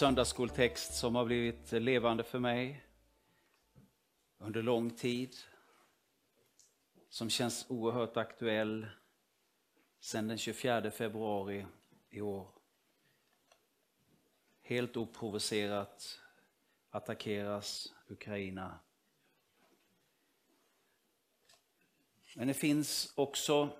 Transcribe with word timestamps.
söndagsskoltext 0.00 0.94
som 0.94 1.14
har 1.14 1.24
blivit 1.24 1.72
levande 1.72 2.24
för 2.24 2.38
mig 2.38 2.84
under 4.38 4.62
lång 4.62 4.90
tid. 4.90 5.36
Som 7.08 7.30
känns 7.30 7.66
oerhört 7.68 8.16
aktuell 8.16 8.86
sedan 10.00 10.28
den 10.28 10.38
24 10.38 10.90
februari 10.90 11.66
i 12.10 12.20
år. 12.20 12.48
Helt 14.62 14.96
oprovocerat 14.96 16.20
attackeras 16.90 17.94
Ukraina. 18.08 18.78
Men 22.36 22.48
det 22.48 22.54
finns 22.54 23.12
också 23.14 23.78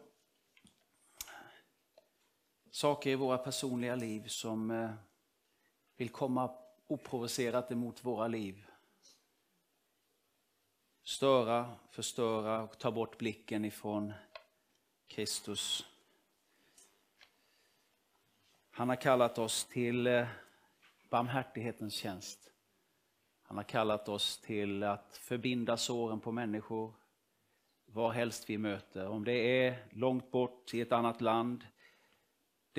saker 2.71 3.11
i 3.11 3.15
våra 3.15 3.39
personliga 3.39 3.95
liv 3.95 4.29
som 4.29 4.71
eh, 4.71 4.91
vill 6.01 6.09
komma 6.09 6.51
oprovocerat 6.87 7.73
emot 7.73 8.05
våra 8.05 8.29
liv. 8.29 8.65
Störa, 11.03 11.77
förstöra 11.91 12.63
och 12.63 12.79
ta 12.79 12.91
bort 12.91 13.19
blicken 13.19 13.65
ifrån 13.65 14.13
Kristus. 15.07 15.87
Han 18.71 18.89
har 18.89 18.97
kallat 18.97 19.39
oss 19.39 19.65
till 19.65 20.07
eh, 20.07 20.27
barmhärtighetens 21.11 21.95
tjänst. 21.95 22.53
Han 23.43 23.57
har 23.57 23.65
kallat 23.65 24.09
oss 24.09 24.39
till 24.39 24.83
att 24.83 25.17
förbinda 25.17 25.77
såren 25.77 26.21
på 26.21 26.33
människor 26.33 26.95
var 27.87 28.13
helst 28.13 28.51
vi 28.51 28.59
möter. 28.59 29.09
Om 29.09 29.25
det 29.25 29.67
är 29.67 29.87
långt 29.91 30.31
bort 30.31 30.75
i 30.75 30.81
ett 30.81 30.93
annat 30.93 31.21
land, 31.21 31.67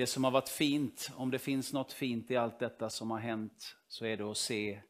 det 0.02 0.06
som 0.06 0.24
har 0.24 0.30
varit 0.30 0.48
fint, 0.48 1.10
om 1.16 1.30
det 1.30 1.38
finns 1.38 1.72
något 1.72 1.92
fint 1.92 2.30
i 2.30 2.36
allt 2.36 2.58
detta 2.58 2.90
som 2.90 3.10
har 3.10 3.18
hänt, 3.18 3.76
så 3.88 4.04
är 4.04 4.16
det 4.16 4.24
att 4.24 4.36
se 4.36 4.82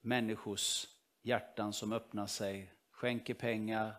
människors 0.00 0.86
hjärtan 1.22 1.72
som 1.72 1.92
öppnar 1.92 2.26
sig, 2.26 2.72
skänker 2.90 3.34
pengar. 3.34 3.94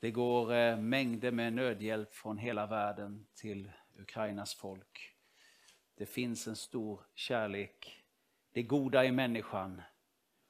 Det 0.00 0.10
går 0.10 0.52
eh, 0.52 0.78
mängder 0.78 1.30
med 1.30 1.52
nödhjälp 1.52 2.14
från 2.14 2.38
hela 2.38 2.66
världen 2.66 3.26
till 3.34 3.72
Ukrainas 3.98 4.54
folk. 4.54 5.14
Det 5.94 6.06
finns 6.06 6.46
en 6.46 6.56
stor 6.56 7.06
kärlek. 7.14 8.04
Det 8.52 8.62
goda 8.62 9.04
i 9.04 9.12
människan 9.12 9.82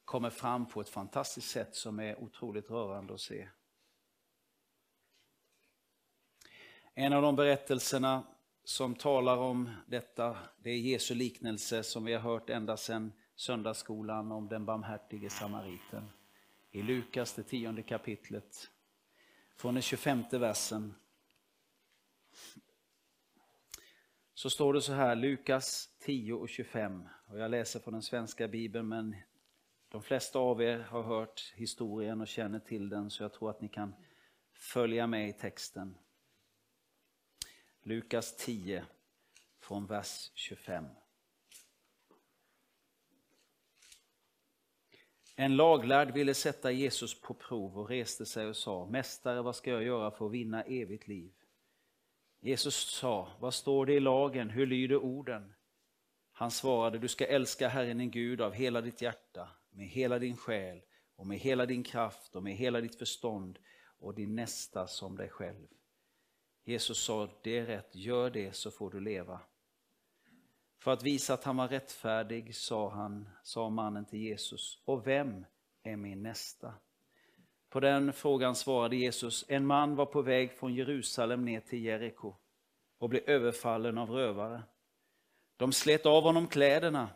kommer 0.05 0.31
fram 0.31 0.69
på 0.69 0.81
ett 0.81 0.89
fantastiskt 0.89 1.51
sätt 1.51 1.75
som 1.75 2.01
är 2.01 2.20
otroligt 2.20 2.70
rörande 2.70 3.15
att 3.15 3.20
se. 3.20 3.48
En 6.98 7.12
av 7.12 7.22
de 7.22 7.36
berättelserna 7.36 8.22
som 8.64 8.94
talar 8.94 9.36
om 9.36 9.70
detta, 9.86 10.36
det 10.62 10.70
är 10.70 10.78
Jesu 10.78 11.14
liknelse 11.14 11.83
som 11.83 12.05
vi 12.05 12.12
har 12.12 12.20
hört 12.20 12.50
ända 12.50 12.77
sedan 12.77 13.12
söndagsskolan 13.34 14.33
om 14.33 14.48
den 14.48 14.64
barmhärtige 14.64 15.30
samariten. 15.30 16.11
I 16.70 16.83
Lukas, 16.83 17.34
det 17.34 17.42
tionde 17.42 17.83
kapitlet, 17.83 18.70
från 19.56 19.74
den 19.74 19.83
25 19.83 20.24
versen. 20.30 20.94
Så 24.34 24.50
står 24.50 24.72
det 24.74 24.83
så 24.83 24.92
här, 24.92 25.17
Lukas 25.17 25.89
10 25.98 26.33
och 26.33 26.48
25. 26.48 27.08
Och 27.27 27.39
jag 27.39 27.50
läser 27.50 27.80
från 27.80 27.92
den 27.92 28.02
svenska 28.02 28.48
bibeln, 28.48 28.89
men 28.89 29.17
de 29.89 30.02
flesta 30.02 30.39
av 30.39 30.62
er 30.62 30.78
har 30.78 31.02
hört 31.02 31.52
historien 31.56 32.20
och 32.20 32.28
känner 32.28 32.58
till 32.58 32.89
den, 32.89 33.11
så 33.11 33.22
jag 33.22 33.33
tror 33.33 33.50
att 33.50 33.61
ni 33.61 33.69
kan 33.69 33.94
följa 34.52 35.06
med 35.06 35.28
i 35.28 35.33
texten. 35.33 35.98
Lukas 37.87 38.36
10 38.36 38.85
från 39.61 39.86
vers 39.86 40.30
25. 40.35 40.85
En 45.36 45.57
laglärd 45.57 46.14
ville 46.14 46.35
sätta 46.35 46.70
Jesus 46.70 47.20
på 47.20 47.35
prov 47.35 47.79
och 47.79 47.89
reste 47.89 48.27
sig 48.27 48.47
och 48.47 48.57
sa, 48.57 48.86
Mästare, 48.86 49.42
vad 49.42 49.57
ska 49.57 49.70
jag 49.70 49.83
göra 49.83 50.11
för 50.11 50.27
att 50.27 50.33
vinna 50.33 50.63
evigt 50.63 51.08
liv? 51.08 51.33
Jesus 52.41 52.74
sa, 52.74 53.33
vad 53.41 53.55
står 53.55 53.86
det 53.86 53.95
i 53.95 54.01
lagen, 54.01 54.51
hur 54.51 54.67
lyder 54.67 54.97
orden? 54.97 55.55
Han 56.33 56.51
svarade, 56.51 56.98
du 56.98 57.08
ska 57.08 57.27
älska 57.27 57.68
Herren 57.68 57.98
din 57.98 58.11
Gud 58.11 58.41
av 58.41 58.53
hela 58.53 58.80
ditt 58.80 59.03
hjärta, 59.03 59.48
med 59.70 59.89
hela 59.89 60.18
din 60.18 60.36
själ 60.36 60.83
och 61.17 61.27
med 61.27 61.39
hela 61.39 61.67
din 61.67 61.83
kraft 61.83 62.36
och 62.36 62.42
med 62.42 62.57
hela 62.57 62.80
ditt 62.80 62.98
förstånd 62.98 63.58
och 63.98 64.14
din 64.14 64.35
nästa 64.35 64.86
som 64.86 65.17
dig 65.17 65.29
själv. 65.29 65.67
Jesus 66.69 66.99
sa, 67.05 67.29
det 67.43 67.59
är 67.59 67.67
rätt, 67.67 67.95
gör 67.95 68.31
det 68.31 68.53
så 68.53 68.71
får 68.71 68.91
du 68.91 69.01
leva. 69.01 69.41
För 70.79 70.93
att 70.93 71.03
visa 71.03 71.35
att 71.35 71.45
han 71.45 71.57
var 71.57 71.69
rättfärdig 71.69 72.55
sa, 72.55 72.91
han, 72.91 73.29
sa 73.43 73.71
mannen 73.71 74.05
till 74.05 74.19
Jesus, 74.19 74.83
och 74.85 75.07
vem 75.07 75.45
är 75.83 75.97
min 75.97 76.23
nästa? 76.23 76.75
På 77.69 77.81
den 77.81 78.13
frågan 78.13 78.57
svarade 78.57 78.97
Jesus, 78.97 79.45
en 79.49 79.67
man 79.67 79.97
var 79.97 80.07
på 80.07 80.23
väg 80.23 80.53
från 80.53 80.75
Jerusalem 80.75 81.45
ner 81.45 81.61
till 81.61 81.85
Jeriko 81.85 82.35
och 82.98 83.09
blev 83.09 83.23
överfallen 83.27 83.98
av 83.98 84.11
rövare. 84.11 84.63
De 85.57 85.73
slet 85.73 86.07
av 86.07 86.23
honom 86.23 86.48
kläderna 86.48 87.09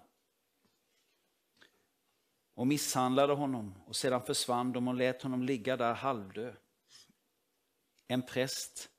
och 2.54 2.66
misshandlade 2.66 3.32
honom 3.32 3.74
och 3.86 3.96
sedan 3.96 4.22
försvann 4.22 4.72
de 4.72 4.88
och 4.88 4.94
lät 4.94 5.22
honom 5.22 5.42
ligga 5.42 5.76
där 5.76 5.94
halvdö. 5.94 6.54
En 8.06 8.22
präst 8.22 8.90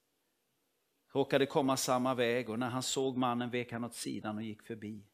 råkade 1.14 1.46
komma 1.46 1.78
samma 1.78 2.16
väg 2.16 2.50
och 2.50 2.60
när 2.60 2.70
han 2.70 2.84
såg 2.84 3.18
mannen 3.18 3.50
vek 3.50 3.72
han 3.72 3.84
åt 3.84 3.96
sidan 3.96 4.38
och 4.38 4.44
gick 4.44 4.62
förbi. 4.62 5.08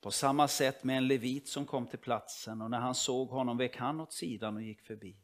På 0.00 0.10
samma 0.10 0.48
sätt 0.48 0.84
med 0.84 0.96
en 0.96 1.06
levit 1.06 1.48
som 1.48 1.66
kom 1.66 1.86
till 1.86 1.98
platsen 1.98 2.62
och 2.62 2.70
när 2.70 2.80
han 2.80 2.94
såg 2.94 3.28
honom 3.28 3.56
vek 3.58 3.76
han 3.76 4.00
åt 4.00 4.12
sidan 4.12 4.56
och 4.56 4.62
gick 4.62 4.80
förbi. 4.80 5.16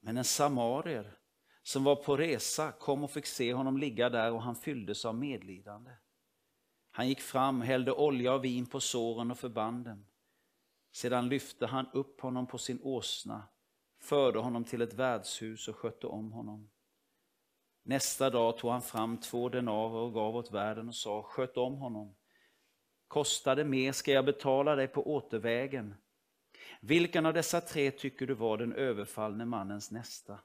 Men 0.00 0.16
en 0.16 0.24
samarier 0.24 1.18
som 1.62 1.84
var 1.84 1.96
på 1.96 2.16
resa 2.16 2.72
kom 2.72 3.04
och 3.04 3.10
fick 3.10 3.26
se 3.26 3.54
honom 3.54 3.78
ligga 3.78 4.10
där 4.10 4.32
och 4.32 4.42
han 4.42 4.56
fylldes 4.56 5.04
av 5.04 5.14
medlidande. 5.14 5.90
Han 6.90 7.08
gick 7.08 7.20
fram, 7.20 7.60
hällde 7.60 7.92
olja 7.92 8.34
och 8.34 8.44
vin 8.44 8.66
på 8.66 8.80
såren 8.80 9.30
och 9.30 9.38
förbanden. 9.38 10.06
Sedan 10.92 11.28
lyfte 11.28 11.66
han 11.66 11.86
upp 11.92 12.20
honom 12.20 12.46
på 12.46 12.58
sin 12.58 12.78
åsna, 12.82 13.48
förde 14.00 14.38
honom 14.38 14.64
till 14.64 14.82
ett 14.82 14.94
värdshus 14.94 15.68
och 15.68 15.76
skötte 15.76 16.06
om 16.06 16.32
honom. 16.32 16.70
Nästa 17.82 18.30
dag 18.30 18.58
tog 18.58 18.70
han 18.70 18.82
fram 18.82 19.18
två 19.18 19.48
denarer 19.48 19.94
och 19.94 20.14
gav 20.14 20.36
åt 20.36 20.50
värden 20.50 20.88
och 20.88 20.94
sa, 20.94 21.22
sköt 21.22 21.56
om 21.56 21.74
honom. 21.74 22.14
Kostar 23.08 23.56
det 23.56 23.64
mer 23.64 23.92
ska 23.92 24.12
jag 24.12 24.24
betala 24.24 24.76
dig 24.76 24.88
på 24.88 25.14
återvägen. 25.14 25.94
Vilken 26.80 27.26
av 27.26 27.34
dessa 27.34 27.60
tre 27.60 27.90
tycker 27.90 28.26
du 28.26 28.34
var 28.34 28.58
den 28.58 28.72
överfallne 28.72 29.44
mannens 29.44 29.90
nästa? 29.90 30.38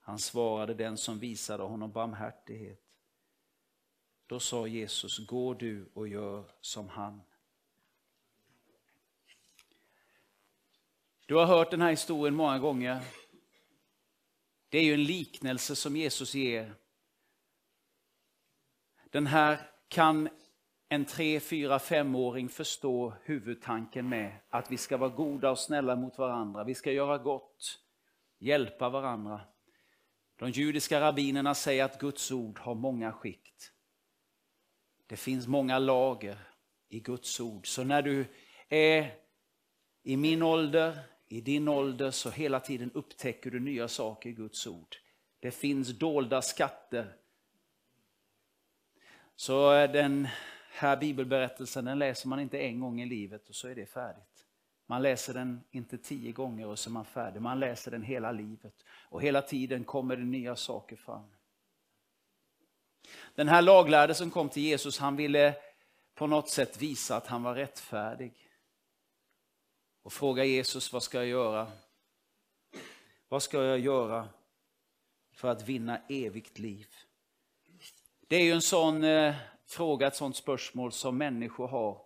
Han 0.00 0.18
svarade 0.18 0.74
den 0.74 0.96
som 0.96 1.18
visade 1.18 1.62
honom 1.62 1.92
barmhärtighet. 1.92 2.82
Då 4.26 4.40
sa 4.40 4.66
Jesus, 4.66 5.26
gå 5.26 5.54
du 5.54 5.90
och 5.94 6.08
gör 6.08 6.44
som 6.60 6.88
han. 6.88 7.22
Du 11.26 11.34
har 11.34 11.46
hört 11.46 11.70
den 11.70 11.80
här 11.80 11.90
historien 11.90 12.34
många 12.34 12.58
gånger. 12.58 13.02
Det 14.72 14.78
är 14.78 14.84
ju 14.84 14.94
en 14.94 15.04
liknelse 15.04 15.76
som 15.76 15.96
Jesus 15.96 16.34
ger. 16.34 16.74
Den 19.10 19.26
här 19.26 19.70
kan 19.88 20.28
en 20.88 21.04
tre, 21.04 21.40
fyra, 21.40 21.78
femåring 21.78 22.48
förstå 22.48 23.14
huvudtanken 23.22 24.08
med 24.08 24.36
att 24.50 24.70
vi 24.70 24.76
ska 24.76 24.96
vara 24.96 25.10
goda 25.10 25.50
och 25.50 25.58
snälla 25.58 25.96
mot 25.96 26.18
varandra. 26.18 26.64
Vi 26.64 26.74
ska 26.74 26.92
göra 26.92 27.18
gott, 27.18 27.80
hjälpa 28.38 28.88
varandra. 28.88 29.40
De 30.36 30.50
judiska 30.50 31.00
rabbinerna 31.00 31.54
säger 31.54 31.84
att 31.84 32.00
Guds 32.00 32.30
ord 32.30 32.58
har 32.58 32.74
många 32.74 33.12
skikt. 33.12 33.72
Det 35.06 35.16
finns 35.16 35.46
många 35.46 35.78
lager 35.78 36.38
i 36.88 37.00
Guds 37.00 37.40
ord. 37.40 37.66
Så 37.66 37.84
när 37.84 38.02
du 38.02 38.26
är 38.68 39.14
i 40.02 40.16
min 40.16 40.42
ålder, 40.42 40.98
i 41.32 41.40
din 41.40 41.68
ålder 41.68 42.10
så 42.10 42.30
hela 42.30 42.60
tiden 42.60 42.90
upptäcker 42.94 43.50
du 43.50 43.60
nya 43.60 43.88
saker 43.88 44.30
i 44.30 44.32
Guds 44.32 44.66
ord. 44.66 44.96
Det 45.40 45.50
finns 45.50 45.88
dolda 45.88 46.42
skatter. 46.42 47.16
Så 49.36 49.70
den 49.86 50.28
här 50.70 50.96
bibelberättelsen 50.96 51.84
den 51.84 51.98
läser 51.98 52.28
man 52.28 52.40
inte 52.40 52.58
en 52.58 52.80
gång 52.80 53.00
i 53.00 53.06
livet 53.06 53.48
och 53.48 53.54
så 53.54 53.68
är 53.68 53.74
det 53.74 53.86
färdigt. 53.86 54.46
Man 54.86 55.02
läser 55.02 55.34
den 55.34 55.60
inte 55.70 55.98
tio 55.98 56.32
gånger 56.32 56.66
och 56.66 56.78
så 56.78 56.90
är 56.90 56.92
man 56.92 57.04
färdig. 57.04 57.42
Man 57.42 57.60
läser 57.60 57.90
den 57.90 58.02
hela 58.02 58.32
livet 58.32 58.74
och 59.08 59.22
hela 59.22 59.42
tiden 59.42 59.84
kommer 59.84 60.16
det 60.16 60.24
nya 60.24 60.56
saker 60.56 60.96
fram. 60.96 61.30
Den 63.34 63.48
här 63.48 63.62
laglärde 63.62 64.14
som 64.14 64.30
kom 64.30 64.48
till 64.48 64.62
Jesus, 64.62 64.98
han 64.98 65.16
ville 65.16 65.54
på 66.14 66.26
något 66.26 66.48
sätt 66.48 66.82
visa 66.82 67.16
att 67.16 67.26
han 67.26 67.42
var 67.42 67.54
rättfärdig 67.54 68.32
och 70.02 70.12
fråga 70.12 70.44
Jesus, 70.44 70.92
vad 70.92 71.02
ska 71.02 71.18
jag 71.18 71.26
göra? 71.26 71.72
Vad 73.28 73.42
ska 73.42 73.64
jag 73.64 73.78
göra 73.78 74.28
för 75.32 75.48
att 75.48 75.68
vinna 75.68 76.00
evigt 76.08 76.58
liv? 76.58 76.86
Det 78.28 78.36
är 78.36 78.44
ju 78.44 78.52
en 78.52 78.62
sån 78.62 79.04
eh, 79.04 79.34
fråga 79.66 80.06
ett 80.06 80.16
sånt 80.16 80.36
spörsmål 80.36 80.92
som 80.92 81.18
människor 81.18 81.68
har. 81.68 82.04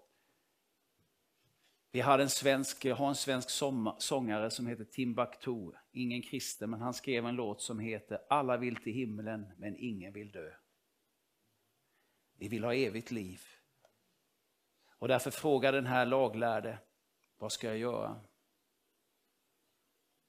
Vi 1.91 2.01
hade 2.01 2.23
en 2.23 2.31
svensk, 2.31 2.85
har 2.85 3.09
en 3.09 3.15
svensk 3.15 3.51
sångare 3.99 4.51
som 4.51 4.67
heter 4.67 4.85
Timbuktu, 4.85 5.71
ingen 5.93 6.23
kristen, 6.23 6.71
men 6.71 6.81
han 6.81 6.95
skrev 6.95 7.27
en 7.27 7.35
låt 7.35 7.63
som 7.63 7.79
heter 7.79 8.19
Alla 8.29 8.57
vill 8.57 8.77
till 8.77 8.93
himlen 8.93 9.47
men 9.59 9.77
ingen 9.79 10.13
vill 10.13 10.31
dö. 10.31 10.51
Vi 12.39 12.49
vill 12.49 12.65
ha 12.65 12.75
evigt 12.75 13.11
liv. 13.11 13.41
Och 14.99 15.09
därför 15.09 15.31
frågar 15.31 15.73
den 15.73 15.87
här 15.87 16.07
laglärde, 16.07 16.79
vad 17.39 17.53
ska 17.53 17.67
jag 17.67 17.79
göra? 17.79 18.21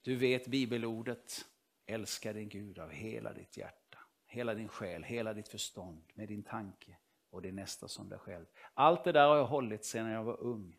Du 0.01 0.15
vet 0.15 0.47
bibelordet, 0.47 1.45
älska 1.85 2.33
din 2.33 2.49
Gud 2.49 2.79
av 2.79 2.89
hela 2.89 3.33
ditt 3.33 3.57
hjärta, 3.57 3.97
hela 4.25 4.53
din 4.53 4.67
själ, 4.67 5.03
hela 5.03 5.33
ditt 5.33 5.47
förstånd, 5.47 6.03
med 6.13 6.27
din 6.27 6.43
tanke 6.43 6.97
och 7.29 7.41
din 7.41 7.55
nästa 7.55 7.87
som 7.87 8.09
dig 8.09 8.19
själv. 8.19 8.45
Allt 8.73 9.03
det 9.03 9.11
där 9.11 9.27
har 9.27 9.37
jag 9.37 9.45
hållit 9.45 9.85
sedan 9.85 10.07
jag 10.07 10.23
var 10.23 10.39
ung. 10.39 10.77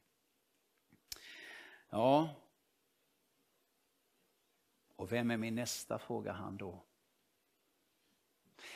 Ja, 1.90 2.34
och 4.96 5.12
vem 5.12 5.30
är 5.30 5.36
min 5.36 5.54
nästa, 5.54 5.98
frågar 5.98 6.32
han 6.32 6.56
då. 6.56 6.84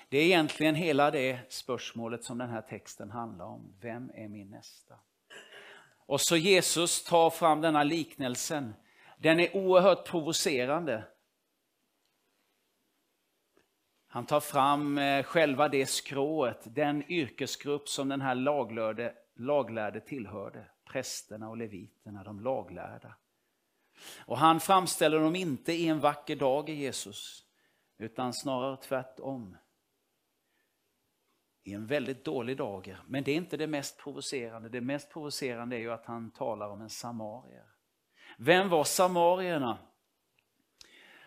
Det 0.08 0.18
är 0.18 0.24
egentligen 0.24 0.74
hela 0.74 1.10
det 1.10 1.52
spörsmålet 1.52 2.24
som 2.24 2.38
den 2.38 2.50
här 2.50 2.62
texten 2.62 3.10
handlar 3.10 3.46
om. 3.46 3.74
Vem 3.80 4.10
är 4.14 4.28
min 4.28 4.50
nästa? 4.50 4.98
Och 6.12 6.20
så 6.20 6.36
Jesus 6.36 7.04
tar 7.04 7.30
fram 7.30 7.60
denna 7.60 7.82
liknelsen. 7.82 8.74
Den 9.18 9.40
är 9.40 9.56
oerhört 9.56 10.08
provocerande. 10.08 11.04
Han 14.06 14.26
tar 14.26 14.40
fram 14.40 14.98
eh, 14.98 15.22
själva 15.22 15.68
det 15.68 15.86
skrået, 15.86 16.74
den 16.74 17.12
yrkesgrupp 17.12 17.88
som 17.88 18.08
den 18.08 18.20
här 18.20 18.34
laglärde, 18.34 19.14
laglärde 19.36 20.00
tillhörde. 20.00 20.66
Prästerna 20.92 21.48
och 21.48 21.56
leviterna, 21.56 22.24
de 22.24 22.40
laglärda. 22.40 23.16
Och 24.18 24.38
han 24.38 24.60
framställer 24.60 25.20
dem 25.20 25.36
inte 25.36 25.72
i 25.72 25.88
en 25.88 26.00
vacker 26.00 26.36
dag 26.36 26.68
i 26.68 26.74
Jesus, 26.74 27.44
utan 27.98 28.32
snarare 28.32 28.76
tvärtom 28.76 29.56
i 31.64 31.74
en 31.74 31.86
väldigt 31.86 32.24
dålig 32.24 32.56
dager. 32.56 32.98
Men 33.06 33.24
det 33.24 33.32
är 33.32 33.36
inte 33.36 33.56
det 33.56 33.66
mest 33.66 33.98
provocerande. 33.98 34.68
Det 34.68 34.80
mest 34.80 35.12
provocerande 35.12 35.76
är 35.76 35.80
ju 35.80 35.92
att 35.92 36.06
han 36.06 36.30
talar 36.30 36.68
om 36.68 36.80
en 36.80 36.90
samarier. 36.90 37.64
Vem 38.36 38.68
var 38.68 38.84
samarierna? 38.84 39.78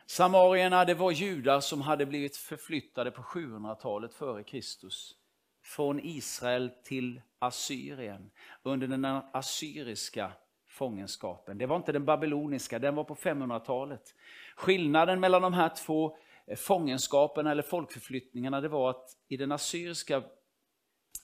Samarierna 0.05 0.85
det 0.85 0.93
var 0.93 1.11
judar 1.11 1.59
som 1.59 1.81
hade 1.81 2.05
blivit 2.05 2.37
förflyttade 2.37 3.11
på 3.11 3.21
700-talet 3.21 4.13
före 4.13 4.43
Kristus. 4.43 5.15
Från 5.63 5.99
Israel 5.99 6.71
till 6.83 7.21
Assyrien 7.39 8.31
under 8.63 8.87
den 8.87 9.05
assyriska 9.05 10.31
fångenskapen. 10.67 11.57
Det 11.57 11.65
var 11.65 11.75
inte 11.75 11.91
den 11.91 12.05
babyloniska, 12.05 12.79
den 12.79 12.95
var 12.95 13.03
på 13.03 13.15
500-talet. 13.15 14.15
Skillnaden 14.55 15.19
mellan 15.19 15.41
de 15.41 15.53
här 15.53 15.69
två 15.69 16.17
Eh, 16.47 16.57
fångenskapen 16.57 17.47
eller 17.47 17.63
folkförflyttningarna 17.63 18.61
det 18.61 18.67
var 18.67 18.89
att 18.89 19.17
i 19.27 19.37
den 19.37 19.51
assyriska 19.51 20.17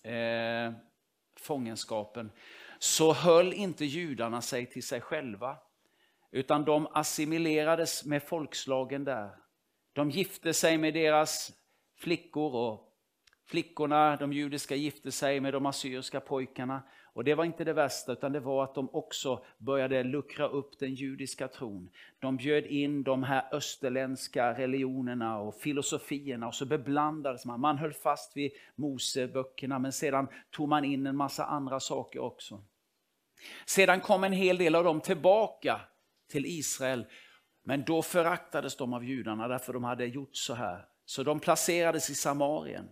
eh, 0.03 0.73
fångenskapen 1.39 2.31
så 2.79 3.13
höll 3.13 3.53
inte 3.53 3.85
judarna 3.85 4.41
sig 4.41 4.65
till 4.65 4.83
sig 4.83 5.01
själva 5.01 5.57
utan 6.31 6.65
de 6.65 6.87
assimilerades 6.91 8.05
med 8.05 8.23
folkslagen 8.23 9.03
där. 9.03 9.35
De 9.93 10.09
gifte 10.09 10.53
sig 10.53 10.77
med 10.77 10.93
deras 10.93 11.51
flickor 11.99 12.55
och 12.55 12.93
flickorna, 13.45 14.15
de 14.15 14.33
judiska, 14.33 14.75
gifte 14.75 15.11
sig 15.11 15.39
med 15.39 15.53
de 15.53 15.65
assyriska 15.65 16.19
pojkarna 16.19 16.83
och 17.13 17.23
det 17.23 17.35
var 17.35 17.45
inte 17.45 17.63
det 17.63 17.73
värsta, 17.73 18.11
utan 18.11 18.31
det 18.31 18.39
var 18.39 18.63
att 18.63 18.75
de 18.75 18.89
också 18.93 19.43
började 19.57 20.03
luckra 20.03 20.47
upp 20.47 20.79
den 20.79 20.93
judiska 20.93 21.47
tron. 21.47 21.89
De 22.19 22.37
bjöd 22.37 22.65
in 22.65 23.03
de 23.03 23.23
här 23.23 23.43
österländska 23.51 24.53
religionerna 24.53 25.39
och 25.39 25.55
filosofierna 25.55 26.47
och 26.47 26.55
så 26.55 26.65
beblandades 26.65 27.45
man. 27.45 27.59
Man 27.59 27.77
höll 27.77 27.93
fast 27.93 28.37
vid 28.37 28.51
Moseböckerna 28.75 29.79
men 29.79 29.91
sedan 29.91 30.27
tog 30.51 30.69
man 30.69 30.85
in 30.85 31.07
en 31.07 31.15
massa 31.15 31.45
andra 31.45 31.79
saker 31.79 32.19
också. 32.19 32.63
Sedan 33.65 34.01
kom 34.01 34.23
en 34.23 34.33
hel 34.33 34.57
del 34.57 34.75
av 34.75 34.83
dem 34.83 35.01
tillbaka 35.01 35.81
till 36.29 36.45
Israel, 36.45 37.05
men 37.63 37.83
då 37.83 38.01
föraktades 38.01 38.75
de 38.75 38.93
av 38.93 39.03
judarna 39.03 39.47
därför 39.47 39.73
de 39.73 39.83
hade 39.83 40.05
gjort 40.05 40.35
så 40.35 40.53
här. 40.53 40.85
Så 41.05 41.23
de 41.23 41.39
placerades 41.39 42.09
i 42.09 42.15
Samarien. 42.15 42.89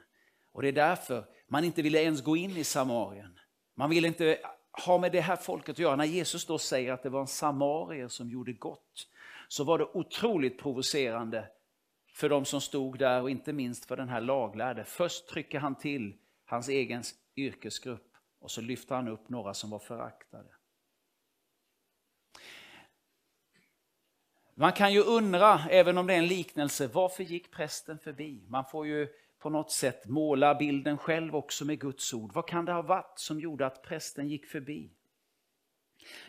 Och 0.52 0.62
det 0.62 0.68
är 0.68 0.74
därför 0.74 1.26
man 1.48 1.64
inte 1.64 1.82
ville 1.82 2.04
ens 2.04 2.24
gå 2.24 2.38
in 2.38 2.58
i 2.58 2.64
Samarien. 2.64 3.39
Man 3.80 3.90
vill 3.90 4.06
inte 4.06 4.40
ha 4.86 4.98
med 4.98 5.12
det 5.12 5.22
här 5.22 5.36
folket 5.36 5.74
att 5.74 5.80
göra. 5.80 5.96
När 5.96 6.06
Jesus 6.06 6.46
då 6.46 6.58
säger 6.58 6.94
att 6.94 7.04
det 7.04 7.10
var 7.10 7.22
en 7.22 7.28
samarier 7.28 8.08
som 8.08 8.30
gjorde 8.30 8.54
gott, 8.54 9.08
så 9.48 9.64
var 9.64 9.78
det 9.78 9.86
otroligt 9.94 10.60
provocerande 10.60 11.48
för 12.14 12.30
de 12.30 12.46
som 12.46 12.62
stod 12.62 13.00
där 13.00 13.22
och 13.22 13.30
inte 13.30 13.54
minst 13.54 13.86
för 13.86 13.98
den 13.98 14.10
här 14.10 14.22
laglärde. 14.22 14.84
Först 14.84 15.28
trycker 15.28 15.60
han 15.60 15.76
till 15.76 16.18
hans 16.46 16.70
egen 16.70 17.04
yrkesgrupp 17.36 18.14
och 18.40 18.52
så 18.52 18.62
lyfter 18.62 18.96
han 18.96 19.08
upp 19.08 19.30
några 19.30 19.54
som 19.54 19.70
var 19.70 19.80
föraktade. 19.80 20.50
Man 24.56 24.72
kan 24.72 24.94
ju 24.94 25.04
undra, 25.04 25.62
även 25.70 25.98
om 25.98 26.08
det 26.08 26.14
är 26.14 26.18
en 26.18 26.28
liknelse, 26.28 26.88
varför 26.88 27.24
gick 27.24 27.52
prästen 27.52 28.00
förbi? 28.00 28.44
Man 28.48 28.66
får 28.66 28.88
ju 28.88 29.08
på 29.40 29.50
något 29.50 29.72
sätt 29.72 30.06
måla 30.06 30.56
bilden 30.56 30.98
själv 30.98 31.36
också 31.36 31.66
med 31.66 31.80
Guds 31.80 32.14
ord. 32.14 32.34
Vad 32.34 32.48
kan 32.48 32.66
det 32.66 32.72
ha 32.72 32.82
varit 32.82 33.20
som 33.20 33.40
gjorde 33.40 33.66
att 33.66 33.84
prästen 33.84 34.30
gick 34.30 34.46
förbi? 34.46 34.92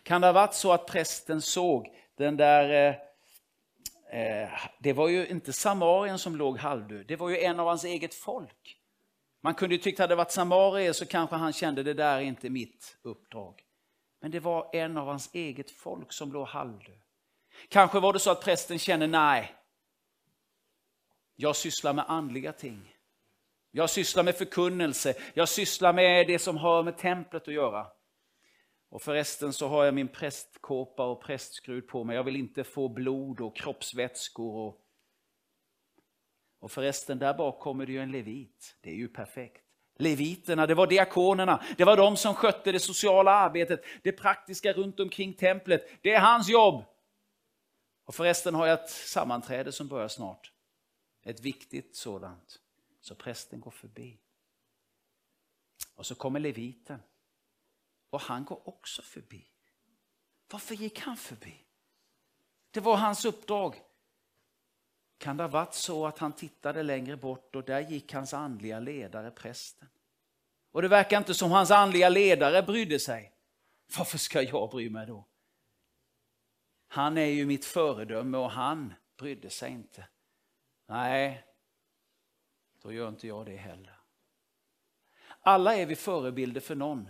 Kan 0.03 0.21
det 0.21 0.27
ha 0.27 0.33
varit 0.33 0.55
så 0.55 0.73
att 0.73 0.87
prästen 0.87 1.41
såg 1.43 1.89
den 2.17 2.37
där 2.37 2.97
eh, 4.11 4.43
eh, 4.43 4.51
det 4.81 4.93
var 4.93 5.09
ju 5.09 5.27
inte 5.27 5.53
Samarien 5.53 6.19
som 6.19 6.37
låg 6.37 6.59
halvdöd, 6.59 7.07
det 7.07 7.17
var 7.17 7.29
ju 7.29 7.39
en 7.39 7.61
av 7.61 7.67
hans 7.67 7.85
eget 7.85 8.15
folk. 8.15 8.77
Man 9.43 9.55
kunde 9.55 9.75
ju 9.75 9.81
tyckt 9.81 10.01
att 10.01 10.09
det 10.09 10.15
varit 10.17 10.31
Samarier 10.31 10.93
så 10.93 11.07
kanske 11.07 11.37
han 11.37 11.53
kände 11.53 11.83
det 11.83 11.95
där 11.95 12.17
är 12.17 12.21
inte 12.21 12.51
mitt 12.51 12.99
uppdrag. 13.03 13.65
Men 14.21 14.31
det 14.31 14.41
var 14.41 14.71
en 14.73 14.97
av 14.97 15.07
hans 15.07 15.35
eget 15.35 15.71
folk 15.71 16.13
som 16.13 16.33
låg 16.33 16.47
halvdöd. 16.47 17.01
Kanske 17.69 18.01
var 18.01 18.13
det 18.13 18.19
så 18.19 18.31
att 18.31 18.45
prästen 18.45 18.79
kände, 18.79 19.07
nej, 19.07 19.55
jag 21.37 21.57
sysslar 21.57 21.93
med 21.93 22.05
andliga 22.09 22.53
ting. 22.53 22.95
Jag 23.71 23.91
sysslar 23.91 24.23
med 24.23 24.35
förkunnelse, 24.35 25.15
jag 25.35 25.49
sysslar 25.49 25.93
med 25.93 26.27
det 26.27 26.39
som 26.39 26.57
har 26.57 26.83
med 26.83 26.99
templet 26.99 27.49
att 27.49 27.55
göra. 27.55 27.87
Och 28.91 29.03
förresten 29.03 29.53
så 29.53 29.69
har 29.69 29.85
jag 29.85 29.95
min 29.95 30.09
prästkåpa 30.09 31.07
och 31.07 31.23
prästskrud 31.23 31.89
på 31.89 32.05
mig. 32.05 32.17
Jag 32.17 32.25
vill 32.25 32.37
inte 32.37 32.65
få 32.65 32.89
blod 32.89 33.41
och 33.41 33.57
kroppsvätskor. 33.57 34.57
Och, 34.57 34.81
och 36.61 36.71
förresten, 36.71 37.19
där 37.19 37.35
bak 37.35 37.61
kommer 37.61 37.87
det 37.87 37.93
ju 37.93 37.99
en 37.99 38.13
levit. 38.13 38.77
Det 38.81 38.91
är 38.91 38.95
ju 38.95 39.09
perfekt. 39.09 39.67
Leviterna, 39.99 40.67
det 40.67 40.75
var 40.75 40.87
diakonerna, 40.87 41.65
det 41.77 41.85
var 41.85 41.97
de 41.97 42.17
som 42.17 42.35
skötte 42.35 42.73
det 42.73 42.81
sociala 42.81 43.31
arbetet, 43.31 43.85
det 44.03 44.13
praktiska 44.13 44.73
runt 44.73 45.01
omkring 45.01 45.35
templet. 45.35 45.89
Det 46.03 46.13
är 46.13 46.21
hans 46.21 46.49
jobb. 46.49 46.85
Och 48.05 48.15
förresten 48.15 48.55
har 48.55 48.67
jag 48.67 48.85
ett 48.85 48.91
sammanträde 48.91 49.73
som 49.73 49.89
börjar 49.89 50.09
snart. 50.09 50.53
Ett 51.25 51.41
viktigt 51.41 51.97
sådant. 51.97 52.61
Så 53.01 53.15
prästen 53.15 53.61
går 53.61 53.71
förbi. 53.71 54.19
Och 55.95 56.07
så 56.07 56.15
kommer 56.15 56.41
leviten. 56.41 57.03
Och 58.11 58.21
han 58.21 58.45
går 58.45 58.69
också 58.69 59.03
förbi. 59.03 59.47
Varför 60.51 60.75
gick 60.75 61.01
han 61.01 61.17
förbi? 61.17 61.65
Det 62.71 62.81
var 62.81 62.97
hans 62.97 63.25
uppdrag. 63.25 63.83
Kan 65.19 65.37
det 65.37 65.43
ha 65.43 65.49
varit 65.49 65.75
så 65.75 66.07
att 66.07 66.19
han 66.19 66.33
tittade 66.33 66.83
längre 66.83 67.17
bort 67.17 67.57
och 67.57 67.65
där 67.65 67.81
gick 67.81 68.13
hans 68.13 68.35
andliga 68.35 68.81
ledare, 68.81 69.31
prästen. 69.31 69.89
Och 70.71 70.83
det 70.83 70.89
verkar 70.89 71.19
inte 71.19 71.35
som 71.35 71.51
hans 71.51 71.71
andliga 71.71 72.09
ledare 72.09 72.63
brydde 72.63 72.99
sig. 72.99 73.33
Varför 73.99 74.19
ska 74.19 74.43
jag 74.43 74.71
bry 74.71 74.91
mig 74.91 75.07
då? 75.07 75.25
Han 76.89 77.19
är 77.19 77.25
ju 77.25 77.47
mitt 77.47 77.65
föredöme 77.65 78.39
och 78.39 78.51
han 78.51 78.95
brydde 79.17 79.51
sig 79.51 79.73
inte. 79.73 80.09
Nej, 80.87 81.45
då 82.83 82.93
gör 82.93 83.09
inte 83.09 83.27
jag 83.27 83.47
det 83.47 83.57
heller. 83.57 84.01
Alla 85.41 85.77
är 85.77 85.87
vi 85.87 85.97
förebilder 85.97 86.61
för 86.61 86.75
någon. 86.75 87.09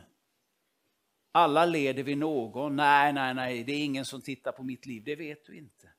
Alla 1.32 1.64
leder 1.64 2.02
vi 2.02 2.16
någon. 2.16 2.76
Nej, 2.76 3.12
nej, 3.12 3.34
nej, 3.34 3.64
det 3.64 3.72
är 3.72 3.84
ingen 3.84 4.04
som 4.04 4.22
tittar 4.22 4.52
på 4.52 4.62
mitt 4.62 4.86
liv. 4.86 5.02
Det 5.04 5.16
vet 5.16 5.44
du 5.44 5.58
inte. 5.58 5.92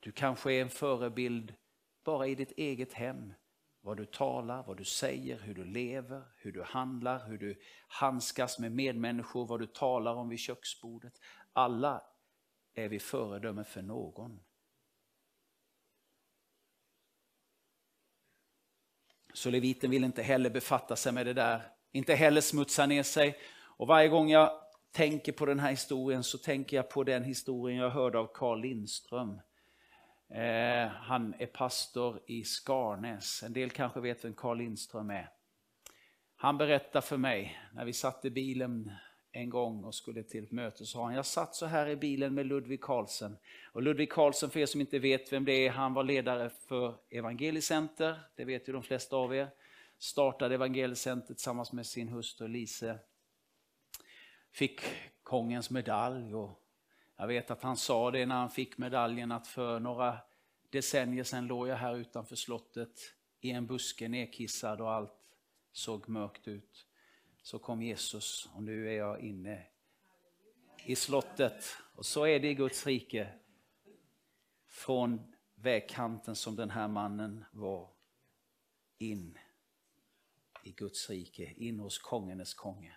Du 0.00 0.12
kanske 0.12 0.52
är 0.52 0.62
en 0.62 0.70
förebild 0.70 1.54
bara 2.04 2.26
i 2.26 2.34
ditt 2.34 2.52
eget 2.52 2.92
hem. 2.92 3.34
Vad 3.80 3.96
du 3.96 4.06
talar, 4.06 4.62
vad 4.62 4.76
du 4.76 4.84
säger, 4.84 5.38
hur 5.38 5.54
du 5.54 5.64
lever, 5.64 6.22
hur 6.36 6.52
du 6.52 6.62
handlar, 6.62 7.28
hur 7.28 7.38
du 7.38 7.60
handskas 7.88 8.58
med 8.58 8.72
medmänniskor, 8.72 9.46
vad 9.46 9.60
du 9.60 9.66
talar 9.66 10.14
om 10.14 10.28
vid 10.28 10.38
köksbordet. 10.38 11.12
Alla 11.52 12.02
är 12.74 12.88
vi 12.88 12.98
föredöme 12.98 13.64
för 13.64 13.82
någon. 13.82 14.40
Så 19.32 19.50
leviten 19.50 19.90
vill 19.90 20.04
inte 20.04 20.22
heller 20.22 20.50
befatta 20.50 20.96
sig 20.96 21.12
med 21.12 21.26
det 21.26 21.32
där, 21.32 21.62
inte 21.92 22.14
heller 22.14 22.40
smutsa 22.40 22.86
ner 22.86 23.02
sig. 23.02 23.38
Och 23.76 23.86
varje 23.86 24.08
gång 24.08 24.30
jag 24.30 24.50
tänker 24.92 25.32
på 25.32 25.46
den 25.46 25.60
här 25.60 25.70
historien 25.70 26.22
så 26.22 26.38
tänker 26.38 26.76
jag 26.76 26.90
på 26.90 27.04
den 27.04 27.24
historien 27.24 27.78
jag 27.78 27.90
hörde 27.90 28.18
av 28.18 28.30
Carl 28.34 28.60
Lindström. 28.60 29.40
Eh, 30.34 30.86
han 30.86 31.34
är 31.38 31.46
pastor 31.46 32.20
i 32.26 32.44
Skarnäs. 32.44 33.42
En 33.42 33.52
del 33.52 33.70
kanske 33.70 34.00
vet 34.00 34.24
vem 34.24 34.34
Carl 34.34 34.58
Lindström 34.58 35.10
är. 35.10 35.30
Han 36.36 36.58
berättade 36.58 37.06
för 37.06 37.16
mig 37.16 37.58
när 37.72 37.84
vi 37.84 37.92
satt 37.92 38.24
i 38.24 38.30
bilen 38.30 38.92
en 39.32 39.50
gång 39.50 39.84
och 39.84 39.94
skulle 39.94 40.22
till 40.22 40.44
ett 40.44 40.52
möte, 40.52 40.86
sa 40.86 41.04
han, 41.04 41.14
jag 41.14 41.26
satt 41.26 41.54
så 41.54 41.66
här 41.66 41.88
i 41.88 41.96
bilen 41.96 42.34
med 42.34 42.46
Ludvig 42.46 42.80
Karlsson. 42.80 43.36
Och 43.72 43.82
Ludvig 43.82 44.12
Karlsson, 44.12 44.50
för 44.50 44.60
er 44.60 44.66
som 44.66 44.80
inte 44.80 44.98
vet 44.98 45.32
vem 45.32 45.44
det 45.44 45.52
är, 45.52 45.70
han 45.70 45.94
var 45.94 46.04
ledare 46.04 46.50
för 46.50 46.94
Evangelicenter, 47.10 48.20
det 48.36 48.44
vet 48.44 48.68
ju 48.68 48.72
de 48.72 48.82
flesta 48.82 49.16
av 49.16 49.34
er. 49.34 49.48
Startade 49.98 50.54
Evangelicenter 50.54 51.34
tillsammans 51.34 51.72
med 51.72 51.86
sin 51.86 52.08
hustru 52.08 52.48
Lise. 52.48 52.98
Fick 54.52 54.80
kongens 55.22 55.70
medalj 55.70 56.34
och 56.34 56.62
jag 57.16 57.26
vet 57.26 57.50
att 57.50 57.62
han 57.62 57.76
sa 57.76 58.10
det 58.10 58.26
när 58.26 58.34
han 58.34 58.50
fick 58.50 58.78
medaljen 58.78 59.32
att 59.32 59.46
för 59.46 59.80
några 59.80 60.18
decennier 60.70 61.24
sedan 61.24 61.46
låg 61.46 61.68
jag 61.68 61.76
här 61.76 61.96
utanför 61.96 62.36
slottet 62.36 63.00
i 63.40 63.50
en 63.50 63.66
buske 63.66 64.08
nedkissad 64.08 64.80
och 64.80 64.92
allt 64.92 65.12
såg 65.72 66.08
mörkt 66.08 66.48
ut 66.48 66.86
så 67.42 67.58
kom 67.58 67.82
Jesus 67.82 68.48
och 68.54 68.62
nu 68.62 68.88
är 68.88 68.92
jag 68.92 69.20
inne 69.20 69.66
i 70.84 70.96
slottet. 70.96 71.76
Och 71.94 72.06
så 72.06 72.26
är 72.26 72.40
det 72.40 72.48
i 72.48 72.54
Guds 72.54 72.86
rike. 72.86 73.32
Från 74.66 75.34
vägkanten 75.54 76.36
som 76.36 76.56
den 76.56 76.70
här 76.70 76.88
mannen 76.88 77.44
var 77.52 77.90
in 78.98 79.38
i 80.62 80.72
Guds 80.72 81.10
rike, 81.10 81.52
in 81.56 81.80
hos 81.80 81.98
kongenes 81.98 82.54
konge. 82.54 82.96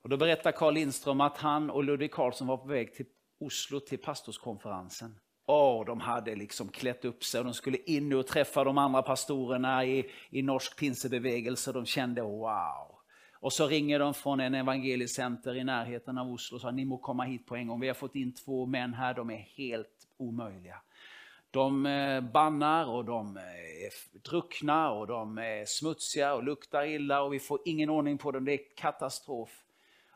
Och 0.00 0.08
då 0.08 0.16
berättar 0.16 0.52
Carl 0.52 0.74
Lindström 0.74 1.20
att 1.20 1.38
han 1.38 1.70
och 1.70 1.84
Ludvig 1.84 2.12
Karlsson 2.12 2.46
var 2.46 2.56
på 2.56 2.68
väg 2.68 2.94
till 2.94 3.06
Oslo 3.38 3.80
till 3.80 3.98
pastorskonferensen. 3.98 5.20
Oh, 5.50 5.84
de 5.84 6.00
hade 6.00 6.34
liksom 6.34 6.68
klätt 6.68 7.04
upp 7.04 7.24
sig 7.24 7.38
och 7.38 7.44
de 7.44 7.54
skulle 7.54 7.78
in 7.78 8.12
och 8.12 8.26
träffa 8.26 8.64
de 8.64 8.78
andra 8.78 9.02
pastorerna 9.02 9.84
i, 9.84 10.10
i 10.30 10.42
norsk 10.42 10.78
pinsebevegelse. 10.78 11.72
De 11.72 11.86
kände 11.86 12.22
wow. 12.22 12.94
Och 13.32 13.52
så 13.52 13.66
ringer 13.66 13.98
de 13.98 14.14
från 14.14 14.40
en 14.40 14.54
evangeliecenter 14.54 15.56
i 15.56 15.64
närheten 15.64 16.18
av 16.18 16.32
Oslo 16.32 16.54
och 16.54 16.60
sa 16.60 16.70
ni 16.70 16.84
må 16.84 16.98
komma 16.98 17.24
hit 17.24 17.46
på 17.46 17.56
en 17.56 17.66
gång. 17.66 17.80
Vi 17.80 17.86
har 17.86 17.94
fått 17.94 18.14
in 18.14 18.34
två 18.34 18.66
män 18.66 18.94
här, 18.94 19.14
de 19.14 19.30
är 19.30 19.36
helt 19.36 20.08
omöjliga. 20.16 20.80
De 21.50 21.86
eh, 21.86 22.20
bannar 22.20 22.86
och 22.86 23.04
de 23.04 23.36
eh, 23.36 23.42
är 23.42 24.20
druckna 24.30 24.90
och 24.90 25.06
de 25.06 25.38
är 25.38 25.64
smutsiga 25.64 26.34
och 26.34 26.44
luktar 26.44 26.84
illa 26.84 27.22
och 27.22 27.32
vi 27.32 27.38
får 27.38 27.60
ingen 27.64 27.90
ordning 27.90 28.18
på 28.18 28.32
dem. 28.32 28.44
Det 28.44 28.52
är 28.52 28.60
katastrof. 28.76 29.64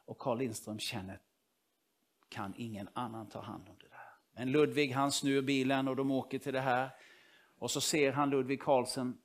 Och 0.04 0.18
Carl 0.18 0.38
Lindström 0.38 0.78
känner, 0.78 1.18
kan 2.28 2.54
ingen 2.56 2.88
annan 2.92 3.28
ta 3.28 3.40
hand 3.40 3.68
om 3.68 3.76
det? 3.80 3.91
Men 4.36 4.52
Ludvig 4.52 4.92
han 4.92 5.12
snur 5.12 5.42
bilen 5.42 5.88
och 5.88 5.96
de 5.96 6.10
åker 6.10 6.38
till 6.38 6.52
det 6.52 6.60
här. 6.60 6.90
Och 7.58 7.70
så 7.70 7.80
ser 7.80 8.12
han 8.12 8.30
Ludvig 8.30 8.62
Karlsson 8.62 9.18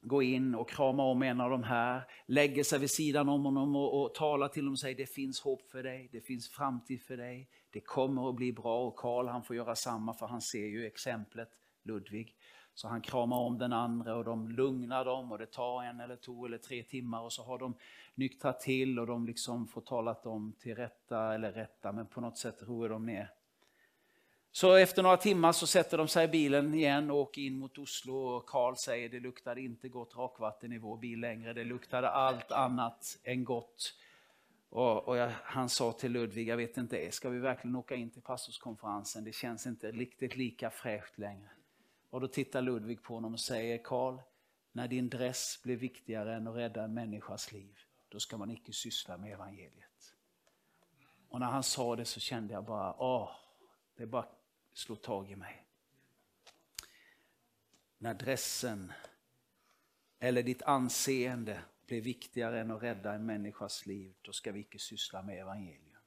gå 0.00 0.22
in 0.22 0.54
och 0.54 0.70
krama 0.70 1.02
om 1.02 1.22
en 1.22 1.40
av 1.40 1.50
de 1.50 1.62
här, 1.62 2.02
lägger 2.26 2.64
sig 2.64 2.78
vid 2.78 2.90
sidan 2.90 3.28
om 3.28 3.44
honom 3.44 3.76
och, 3.76 4.02
och 4.02 4.14
talar 4.14 4.48
till 4.48 4.62
honom 4.62 4.72
och 4.72 4.78
säger 4.78 4.96
det 4.96 5.06
finns 5.06 5.40
hopp 5.40 5.70
för 5.70 5.82
dig, 5.82 6.08
det 6.12 6.20
finns 6.20 6.48
framtid 6.48 7.02
för 7.02 7.16
dig, 7.16 7.48
det 7.70 7.80
kommer 7.80 8.28
att 8.28 8.34
bli 8.34 8.52
bra. 8.52 8.86
Och 8.86 8.96
Karl 8.96 9.28
han 9.28 9.42
får 9.42 9.56
göra 9.56 9.74
samma 9.74 10.14
för 10.14 10.26
han 10.26 10.40
ser 10.40 10.66
ju 10.66 10.86
exemplet 10.86 11.48
Ludvig. 11.82 12.34
Så 12.74 12.88
han 12.88 13.00
kramar 13.00 13.36
om 13.36 13.58
den 13.58 13.72
andra 13.72 14.16
och 14.16 14.24
de 14.24 14.48
lugnar 14.48 15.04
dem 15.04 15.32
och 15.32 15.38
det 15.38 15.46
tar 15.46 15.82
en 15.82 16.00
eller 16.00 16.16
två 16.16 16.46
eller 16.46 16.58
tre 16.58 16.82
timmar 16.82 17.20
och 17.20 17.32
så 17.32 17.42
har 17.42 17.58
de 17.58 17.74
nyktrat 18.14 18.60
till 18.60 18.98
och 18.98 19.06
de 19.06 19.26
liksom 19.26 19.68
får 19.68 19.80
talat 19.80 20.22
dem 20.22 20.54
till 20.60 20.74
rätta, 20.74 21.34
eller 21.34 21.52
rätta, 21.52 21.92
men 21.92 22.06
på 22.06 22.20
något 22.20 22.38
sätt 22.38 22.62
roar 22.62 22.88
de 22.88 23.06
ner. 23.06 23.30
Så 24.56 24.74
efter 24.74 25.02
några 25.02 25.16
timmar 25.16 25.52
så 25.52 25.66
sätter 25.66 25.98
de 25.98 26.08
sig 26.08 26.24
i 26.24 26.28
bilen 26.28 26.74
igen 26.74 27.10
och 27.10 27.16
åker 27.16 27.42
in 27.42 27.58
mot 27.58 27.78
Oslo 27.78 28.14
och 28.14 28.46
Karl 28.46 28.74
säger 28.74 29.08
det 29.08 29.20
luktade 29.20 29.60
inte 29.60 29.88
gott 29.88 30.16
rakvatten 30.16 30.72
i 30.72 30.78
vår 30.78 30.96
bil 30.96 31.20
längre, 31.20 31.52
det 31.52 31.64
luktade 31.64 32.10
allt 32.10 32.52
annat 32.52 33.18
än 33.22 33.44
gott. 33.44 33.94
Och, 34.68 35.08
och 35.08 35.16
jag, 35.16 35.30
han 35.42 35.68
sa 35.68 35.92
till 35.92 36.12
Ludvig, 36.12 36.48
jag 36.48 36.56
vet 36.56 36.76
inte, 36.76 37.10
ska 37.12 37.28
vi 37.28 37.38
verkligen 37.38 37.76
åka 37.76 37.94
in 37.94 38.10
till 38.10 38.22
pastorskonferensen? 38.22 39.24
Det 39.24 39.32
känns 39.32 39.66
inte 39.66 39.90
riktigt 39.92 40.36
lika 40.36 40.70
fräscht 40.70 41.18
längre. 41.18 41.50
Och 42.10 42.20
då 42.20 42.28
tittar 42.28 42.62
Ludvig 42.62 43.02
på 43.02 43.14
honom 43.14 43.32
och 43.32 43.40
säger, 43.40 43.78
Karl, 43.84 44.18
när 44.72 44.88
din 44.88 45.08
dress 45.08 45.60
blir 45.62 45.76
viktigare 45.76 46.34
än 46.34 46.46
att 46.46 46.56
rädda 46.56 46.84
en 46.84 46.94
människas 46.94 47.52
liv, 47.52 47.78
då 48.08 48.20
ska 48.20 48.36
man 48.36 48.50
icke 48.50 48.72
syssla 48.72 49.16
med 49.16 49.32
evangeliet. 49.32 50.14
Och 51.28 51.40
när 51.40 51.46
han 51.46 51.62
sa 51.62 51.96
det 51.96 52.04
så 52.04 52.20
kände 52.20 52.54
jag 52.54 52.64
bara, 52.64 52.94
åh, 52.98 53.30
det 53.96 54.06
bara 54.06 54.26
slå 54.76 54.96
tag 54.96 55.30
i 55.30 55.36
mig. 55.36 55.66
När 57.98 58.14
dressen 58.14 58.92
eller 60.18 60.42
ditt 60.42 60.62
anseende 60.62 61.62
blir 61.86 62.00
viktigare 62.00 62.60
än 62.60 62.70
att 62.70 62.82
rädda 62.82 63.12
en 63.12 63.26
människas 63.26 63.86
liv, 63.86 64.14
då 64.22 64.32
ska 64.32 64.52
vi 64.52 64.60
icke 64.60 64.78
syssla 64.78 65.22
med 65.22 65.40
evangelium. 65.40 66.00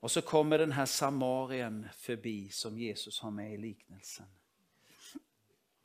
Och 0.00 0.10
så 0.10 0.22
kommer 0.22 0.58
den 0.58 0.72
här 0.72 0.86
samarien 0.86 1.88
förbi 1.94 2.48
som 2.48 2.78
Jesus 2.78 3.20
har 3.20 3.30
med 3.30 3.54
i 3.54 3.56
liknelsen. 3.56 4.26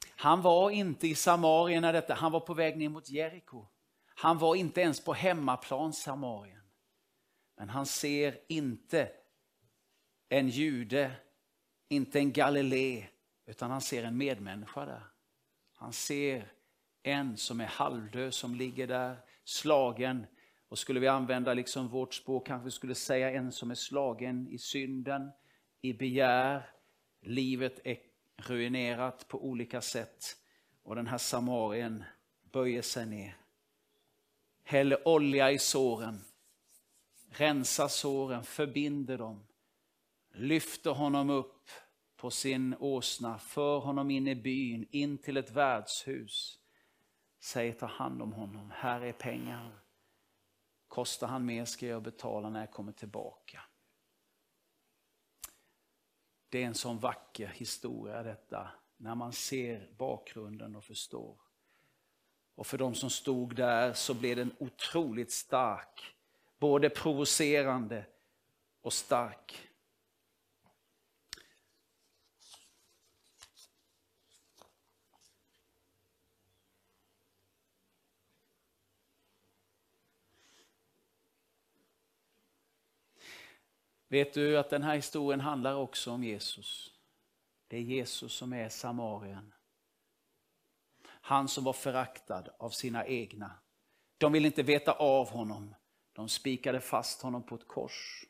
Han 0.10 0.42
var 0.42 0.70
inte 0.70 1.08
i 1.08 1.16
Samarien 1.16 1.82
när 1.82 1.94
detta, 1.94 2.14
han 2.14 2.32
var 2.32 2.40
på 2.40 2.54
väg 2.54 2.78
ner 2.78 2.90
mot 2.90 3.10
Jeriko. 3.10 3.68
Han 4.16 4.38
var 4.38 4.56
inte 4.56 4.82
ens 4.82 5.04
på 5.04 5.14
hemmaplan 5.14 5.94
Samarien. 5.94 6.57
Men 7.58 7.70
han 7.70 7.86
ser 7.86 8.40
inte 8.48 9.10
en 10.30 10.50
jude, 10.50 11.12
inte 11.90 12.20
en 12.20 12.34
galilé, 12.34 13.08
utan 13.46 13.72
han 13.72 13.82
ser 13.82 14.04
en 14.04 14.18
medmänniska 14.18 14.86
där. 14.86 15.04
Han 15.74 15.94
ser 15.94 16.52
en 17.04 17.38
som 17.38 17.62
är 17.62 17.66
halvdöd 17.66 18.34
som 18.34 18.56
ligger 18.56 18.88
där 18.88 19.18
slagen. 19.44 20.26
Och 20.68 20.80
skulle 20.80 21.00
vi 21.00 21.08
använda 21.08 21.54
liksom 21.54 21.88
vårt 21.88 22.14
språk 22.14 22.48
kanske 22.48 22.66
vi 22.66 22.72
skulle 22.72 22.96
säga 22.96 23.32
en 23.32 23.52
som 23.52 23.72
är 23.72 23.76
slagen 23.76 24.48
i 24.48 24.58
synden, 24.58 25.32
i 25.82 25.94
begär. 25.94 26.70
Livet 27.22 27.80
är 27.84 27.98
ruinerat 28.38 29.28
på 29.28 29.46
olika 29.46 29.82
sätt. 29.82 30.38
Och 30.84 30.96
den 30.96 31.08
här 31.08 31.18
samarien 31.18 32.04
böjer 32.52 32.82
sig 32.82 33.06
ner. 33.06 33.38
Häller 34.64 35.08
olja 35.08 35.52
i 35.52 35.60
såren 35.60 36.24
rensar 37.40 37.88
såren, 37.88 38.44
förbinder 38.44 39.18
dem, 39.18 39.48
lyfter 40.34 40.92
honom 40.92 41.30
upp 41.30 41.70
på 42.16 42.32
sin 42.32 42.76
åsna, 42.80 43.40
för 43.40 43.80
honom 43.80 44.12
in 44.12 44.28
i 44.28 44.36
byn, 44.36 44.88
in 44.92 45.18
till 45.18 45.38
ett 45.38 45.52
värdshus. 45.52 46.60
Säger 47.40 47.74
ta 47.74 47.86
hand 47.86 48.22
om 48.22 48.34
honom, 48.34 48.72
här 48.76 49.02
är 49.02 49.14
pengar. 49.14 49.80
Kostar 50.88 51.28
han 51.28 51.46
mer 51.46 51.66
ska 51.66 51.88
jag 51.88 52.04
betala 52.04 52.50
när 52.50 52.60
jag 52.60 52.72
kommer 52.72 52.92
tillbaka. 52.92 53.62
Det 56.50 56.64
är 56.64 56.68
en 56.68 56.76
sån 56.76 57.00
vacker 57.00 57.48
historia 57.48 58.24
detta, 58.24 58.72
när 58.98 59.16
man 59.16 59.34
ser 59.34 59.94
bakgrunden 59.98 60.76
och 60.76 60.84
förstår. 60.84 61.42
Och 62.56 62.68
för 62.68 62.78
de 62.78 62.96
som 62.96 63.10
stod 63.10 63.56
där 63.56 63.94
så 63.94 64.14
blev 64.14 64.36
den 64.38 64.56
otroligt 64.60 65.32
stark 65.32 66.17
både 66.60 66.90
provocerande 66.90 68.06
och 68.82 68.94
stark. 68.94 69.68
Vet 84.10 84.34
du 84.34 84.58
att 84.58 84.70
den 84.70 84.84
här 84.84 84.96
historien 84.96 85.40
handlar 85.40 85.76
också 85.76 86.12
om 86.12 86.24
Jesus? 86.24 86.94
Det 87.68 87.78
är 87.78 87.82
Jesus 87.82 88.34
som 88.34 88.54
är 88.54 88.70
Samarien. 88.70 89.54
Han 91.04 91.48
som 91.48 91.64
var 91.64 91.74
föraktad 91.74 92.50
av 92.58 92.70
sina 92.70 93.06
egna. 93.06 93.52
De 94.18 94.32
vill 94.32 94.46
inte 94.46 94.64
veta 94.64 94.92
av 94.92 95.30
honom. 95.30 95.76
De 96.18 96.30
spikade 96.30 96.82
fast 96.82 97.22
honom 97.22 97.44
på 97.44 97.56
ett 97.56 97.68
kors. 97.68 98.26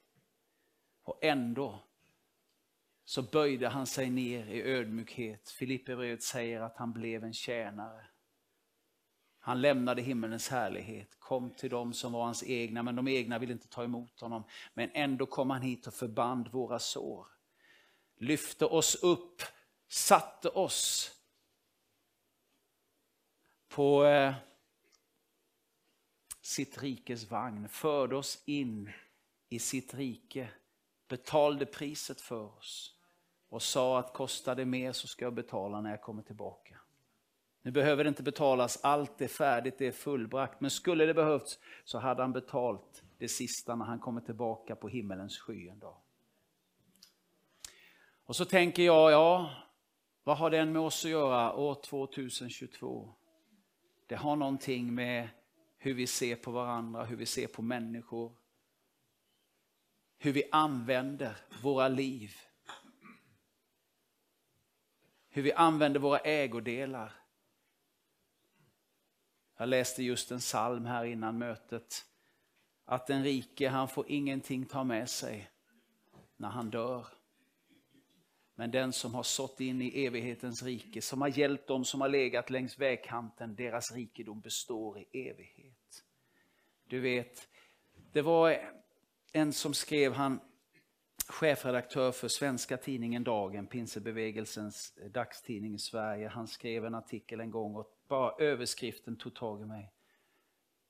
Och 1.03 1.19
ändå 1.21 1.83
så 3.05 3.21
böjde 3.21 3.67
han 3.67 3.87
sig 3.87 4.09
ner 4.09 4.47
i 4.47 4.61
ödmjukhet. 4.61 5.49
Filipperbrevet 5.49 6.23
säger 6.23 6.61
att 6.61 6.77
han 6.77 6.93
blev 6.93 7.23
en 7.23 7.33
tjänare. 7.33 8.05
Han 9.39 9.61
lämnade 9.61 10.01
himmelens 10.01 10.49
härlighet, 10.49 11.19
kom 11.19 11.49
till 11.49 11.69
dem 11.69 11.93
som 11.93 12.13
var 12.13 12.23
hans 12.23 12.43
egna, 12.43 12.83
men 12.83 12.95
de 12.95 13.07
egna 13.07 13.39
ville 13.39 13.53
inte 13.53 13.67
ta 13.67 13.83
emot 13.83 14.19
honom. 14.19 14.43
Men 14.73 14.89
ändå 14.93 15.25
kom 15.25 15.49
han 15.49 15.61
hit 15.61 15.87
och 15.87 15.93
förband 15.93 16.47
våra 16.47 16.79
sår. 16.79 17.27
Lyfte 18.17 18.65
oss 18.65 18.95
upp 18.95 19.41
satte 19.87 20.49
oss 20.49 21.11
på 23.67 24.05
eh, 24.05 24.33
sitt 26.47 26.81
rikes 26.83 27.31
vagn, 27.31 27.69
förde 27.69 28.15
oss 28.15 28.43
in 28.45 28.91
i 29.49 29.59
sitt 29.59 29.93
rike, 29.93 30.49
betalade 31.07 31.65
priset 31.65 32.21
för 32.21 32.57
oss 32.57 32.95
och 33.49 33.61
sa 33.61 33.99
att 33.99 34.13
kostar 34.13 34.55
det 34.55 34.65
mer 34.65 34.91
så 34.91 35.07
ska 35.07 35.25
jag 35.25 35.33
betala 35.33 35.81
när 35.81 35.89
jag 35.89 36.01
kommer 36.01 36.23
tillbaka. 36.23 36.79
Nu 37.61 37.71
behöver 37.71 38.03
det 38.03 38.07
inte 38.07 38.23
betalas, 38.23 38.79
allt 38.83 39.21
är 39.21 39.27
färdigt, 39.27 39.77
det 39.77 39.87
är 39.87 39.91
fullbrakt. 39.91 40.61
Men 40.61 40.71
skulle 40.71 41.05
det 41.05 41.13
behövts 41.13 41.59
så 41.83 41.97
hade 41.97 42.21
han 42.21 42.33
betalt 42.33 43.03
det 43.17 43.27
sista 43.27 43.75
när 43.75 43.85
han 43.85 43.99
kommer 43.99 44.21
tillbaka 44.21 44.75
på 44.75 44.87
himmelens 44.87 45.37
sky 45.37 45.67
en 45.67 45.79
dag. 45.79 45.97
Och 48.25 48.35
så 48.35 48.45
tänker 48.45 48.83
jag, 48.83 49.11
ja, 49.11 49.51
vad 50.23 50.37
har 50.37 50.49
den 50.49 50.71
med 50.71 50.81
oss 50.81 51.05
att 51.05 51.11
göra 51.11 51.53
år 51.53 51.75
2022? 51.75 53.13
Det 54.07 54.15
har 54.15 54.35
någonting 54.35 54.95
med 54.95 55.29
hur 55.87 55.93
vi 55.93 56.07
ser 56.07 56.35
på 56.35 56.51
varandra, 56.51 57.03
hur 57.03 57.15
vi 57.15 57.25
ser 57.25 57.47
på 57.47 57.61
människor. 57.61 58.33
Hur 60.17 60.31
vi 60.31 60.43
använder 60.51 61.37
våra 61.63 61.87
liv. 61.87 62.35
Hur 65.29 65.41
vi 65.41 65.53
använder 65.53 65.99
våra 65.99 66.19
ägodelar. 66.19 67.11
Jag 69.57 69.69
läste 69.69 70.03
just 70.03 70.31
en 70.31 70.39
psalm 70.39 70.85
här 70.85 71.05
innan 71.05 71.37
mötet. 71.37 72.05
Att 72.85 73.07
den 73.07 73.23
rike, 73.23 73.69
han 73.69 73.87
får 73.87 74.11
ingenting 74.11 74.65
ta 74.65 74.83
med 74.83 75.09
sig 75.09 75.49
när 76.37 76.49
han 76.49 76.69
dör. 76.69 77.07
Men 78.55 78.71
den 78.71 78.93
som 78.93 79.15
har 79.15 79.23
sått 79.23 79.59
in 79.59 79.81
i 79.81 80.05
evighetens 80.05 80.63
rike, 80.63 81.01
som 81.01 81.21
har 81.21 81.27
hjälpt 81.27 81.67
dem 81.67 81.85
som 81.85 82.01
har 82.01 82.09
legat 82.09 82.49
längs 82.49 82.79
vägkanten, 82.79 83.55
deras 83.55 83.91
rikedom 83.91 84.39
består 84.39 84.99
i 84.99 85.29
evighet. 85.29 85.66
Du 86.87 86.99
vet, 86.99 87.47
det 88.11 88.21
var 88.21 88.57
en 89.33 89.53
som 89.53 89.73
skrev, 89.73 90.13
han 90.13 90.39
chefredaktör 91.27 92.11
för 92.11 92.27
svenska 92.27 92.77
tidningen 92.77 93.23
Dagen, 93.23 93.67
Pinsebevegelsens 93.67 94.97
eh, 94.97 95.09
dagstidning 95.11 95.75
i 95.75 95.79
Sverige. 95.79 96.27
Han 96.27 96.47
skrev 96.47 96.85
en 96.85 96.95
artikel 96.95 97.39
en 97.39 97.51
gång 97.51 97.75
och 97.75 97.97
bara 98.07 98.35
överskriften 98.39 99.15
tog 99.15 99.35
tag 99.35 99.61
i 99.61 99.65
mig. 99.65 99.91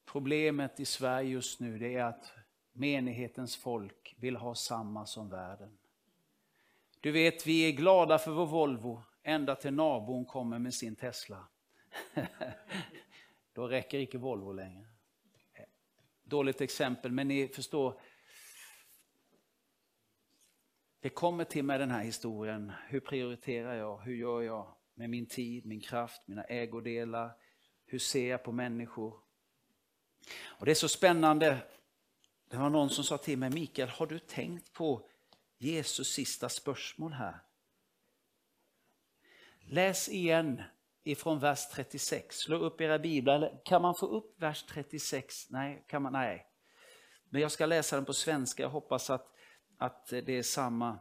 Problemet 0.06 0.80
i 0.80 0.86
Sverige 0.86 1.30
just 1.30 1.60
nu 1.60 1.78
det 1.78 1.96
är 1.96 2.04
att 2.04 2.32
menighetens 2.74 3.56
folk 3.56 4.16
vill 4.18 4.36
ha 4.36 4.56
samma 4.56 5.06
som 5.06 5.30
världen. 5.30 5.78
Du 7.00 7.12
vet, 7.12 7.48
vi 7.48 7.68
är 7.68 7.72
glada 7.72 8.18
för 8.18 8.32
vår 8.32 8.46
Volvo 8.46 9.04
ända 9.24 9.56
till 9.56 9.74
nabon 9.74 10.26
kommer 10.26 10.60
med 10.60 10.74
sin 10.74 10.96
Tesla. 10.96 11.48
Då 13.54 13.68
räcker 13.68 14.00
inte 14.00 14.18
Volvo 14.18 14.52
längre. 14.52 14.86
Dåligt 16.30 16.62
exempel, 16.62 17.12
men 17.12 17.28
ni 17.28 17.48
förstår. 17.48 18.02
Det 21.00 21.10
kommer 21.10 21.44
till 21.44 21.64
mig 21.64 21.80
den 21.80 21.92
här 21.92 22.04
historien. 22.04 22.72
Hur 22.88 23.00
prioriterar 23.00 23.76
jag? 23.76 23.98
Hur 23.98 24.16
gör 24.16 24.42
jag 24.42 24.76
med 24.94 25.10
min 25.10 25.26
tid, 25.26 25.66
min 25.66 25.82
kraft, 25.82 26.22
mina 26.26 26.44
ägodelar? 26.44 27.32
Hur 27.86 28.00
ser 28.00 28.30
jag 28.30 28.44
på 28.44 28.52
människor? 28.52 29.20
Och 30.44 30.66
Det 30.66 30.72
är 30.72 30.76
så 30.76 30.90
spännande. 30.90 31.58
Det 32.50 32.58
var 32.58 32.70
någon 32.70 32.90
som 32.90 33.04
sa 33.04 33.18
till 33.18 33.38
mig, 33.38 33.50
Mikael, 33.50 33.90
har 33.90 34.08
du 34.08 34.20
tänkt 34.20 34.74
på 34.74 35.10
Jesus 35.58 36.14
sista 36.14 36.50
spörsmål 36.50 37.14
här? 37.14 37.40
Läs 39.60 40.10
igen 40.10 40.64
ifrån 41.08 41.40
vers 41.40 41.68
36. 41.72 42.36
Slå 42.36 42.58
upp 42.58 42.82
era 42.82 43.00
biblar. 43.00 43.62
Kan 43.66 43.82
man 43.82 43.96
få 43.96 44.06
upp 44.06 44.42
vers 44.42 44.64
36? 44.64 45.50
Nej, 45.50 45.86
kan 45.88 46.02
man, 46.02 46.14
nej. 46.14 46.48
Men 47.30 47.42
jag 47.42 47.52
ska 47.52 47.66
läsa 47.66 47.96
den 47.96 48.06
på 48.06 48.14
svenska. 48.14 48.64
Jag 48.64 48.70
hoppas 48.70 49.10
att, 49.10 49.34
att 49.78 50.08
det 50.08 50.30
är 50.30 50.44
samma. 50.44 51.00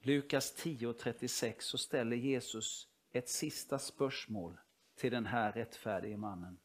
Lukas 0.00 0.56
10.36 0.56 1.54
så 1.58 1.78
ställer 1.78 2.16
Jesus 2.16 2.88
ett 3.12 3.28
sista 3.28 3.78
spörsmål 3.78 4.60
till 4.96 5.12
den 5.12 5.26
här 5.26 5.52
rättfärdige 5.52 6.16
mannen. 6.16 6.58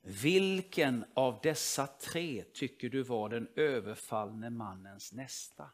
Vilken 0.00 1.04
av 1.14 1.40
dessa 1.42 1.86
tre 1.86 2.44
tycker 2.52 2.88
du 2.88 3.02
var 3.02 3.28
den 3.28 3.48
överfallne 3.56 4.50
mannens 4.50 5.12
nästa? 5.12 5.70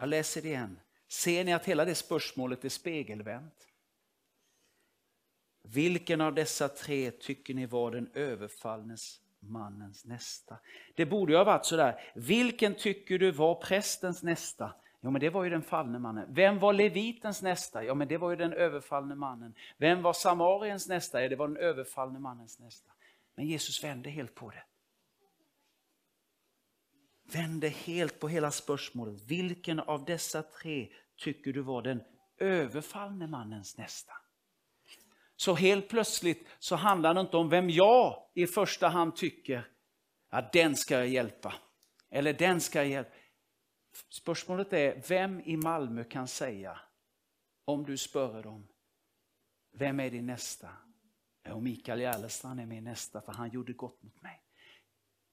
Jag 0.00 0.08
läser 0.08 0.42
det 0.42 0.48
igen. 0.48 0.80
Ser 1.08 1.44
ni 1.44 1.52
att 1.52 1.64
hela 1.64 1.84
det 1.84 1.94
spörsmålet 1.94 2.64
är 2.64 2.68
spegelvänt? 2.68 3.68
Vilken 5.62 6.20
av 6.20 6.34
dessa 6.34 6.68
tre 6.68 7.10
tycker 7.10 7.54
ni 7.54 7.66
var 7.66 7.90
den 7.90 8.10
överfallnes 8.14 9.20
mannens 9.40 10.04
nästa? 10.04 10.58
Det 10.94 11.06
borde 11.06 11.32
ju 11.32 11.36
ha 11.36 11.44
varit 11.44 11.64
sådär, 11.64 12.00
vilken 12.14 12.74
tycker 12.74 13.18
du 13.18 13.30
var 13.30 13.54
prästens 13.54 14.22
nästa? 14.22 14.74
Jo 15.00 15.10
men 15.10 15.20
det 15.20 15.30
var 15.30 15.44
ju 15.44 15.50
den 15.50 15.62
fallne 15.62 15.98
mannen. 15.98 16.34
Vem 16.34 16.58
var 16.58 16.72
levitens 16.72 17.42
nästa? 17.42 17.84
Ja 17.84 17.94
men 17.94 18.08
det 18.08 18.18
var 18.18 18.30
ju 18.30 18.36
den 18.36 18.52
överfallne 18.52 19.14
mannen. 19.14 19.54
Vem 19.76 20.02
var 20.02 20.12
samariens 20.12 20.88
nästa? 20.88 21.22
Ja 21.22 21.28
det 21.28 21.36
var 21.36 21.48
den 21.48 21.56
överfallne 21.56 22.18
mannens 22.18 22.58
nästa. 22.58 22.92
Men 23.34 23.46
Jesus 23.46 23.84
vände 23.84 24.10
helt 24.10 24.34
på 24.34 24.50
det. 24.50 24.62
Vände 27.32 27.68
helt 27.68 28.20
på 28.20 28.28
hela 28.28 28.50
spörsmålet. 28.50 29.22
Vilken 29.22 29.80
av 29.80 30.04
dessa 30.04 30.42
tre 30.42 30.88
tycker 31.16 31.52
du 31.52 31.60
var 31.60 31.82
den 31.82 32.02
överfallne 32.38 33.26
mannens 33.26 33.78
nästa? 33.78 34.12
Så 35.36 35.54
helt 35.54 35.88
plötsligt 35.88 36.48
så 36.58 36.76
handlar 36.76 37.14
det 37.14 37.20
inte 37.20 37.36
om 37.36 37.48
vem 37.48 37.70
jag 37.70 38.30
i 38.34 38.46
första 38.46 38.88
hand 38.88 39.16
tycker, 39.16 39.68
att 40.28 40.52
den 40.52 40.76
ska 40.76 40.94
jag 40.94 41.08
hjälpa. 41.08 41.54
Eller 42.10 42.32
den 42.32 42.60
ska 42.60 42.78
jag 42.78 42.88
hjälpa. 42.88 43.10
Spörsmålet 44.10 44.72
är, 44.72 45.02
vem 45.08 45.40
i 45.40 45.56
Malmö 45.56 46.04
kan 46.04 46.28
säga, 46.28 46.80
om 47.64 47.84
du 47.84 47.96
spörer 47.96 48.42
dem, 48.42 48.68
vem 49.72 50.00
är 50.00 50.10
din 50.10 50.26
nästa? 50.26 50.68
Och 51.48 51.62
Mikael 51.62 52.00
Järlestrand 52.00 52.60
är 52.60 52.66
min 52.66 52.84
nästa, 52.84 53.20
för 53.20 53.32
han 53.32 53.50
gjorde 53.50 53.72
gott 53.72 54.02
mot 54.02 54.22
mig. 54.22 54.42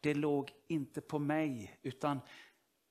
Det 0.07 0.13
låg 0.13 0.51
inte 0.67 1.01
på 1.01 1.19
mig, 1.19 1.79
utan, 1.81 2.19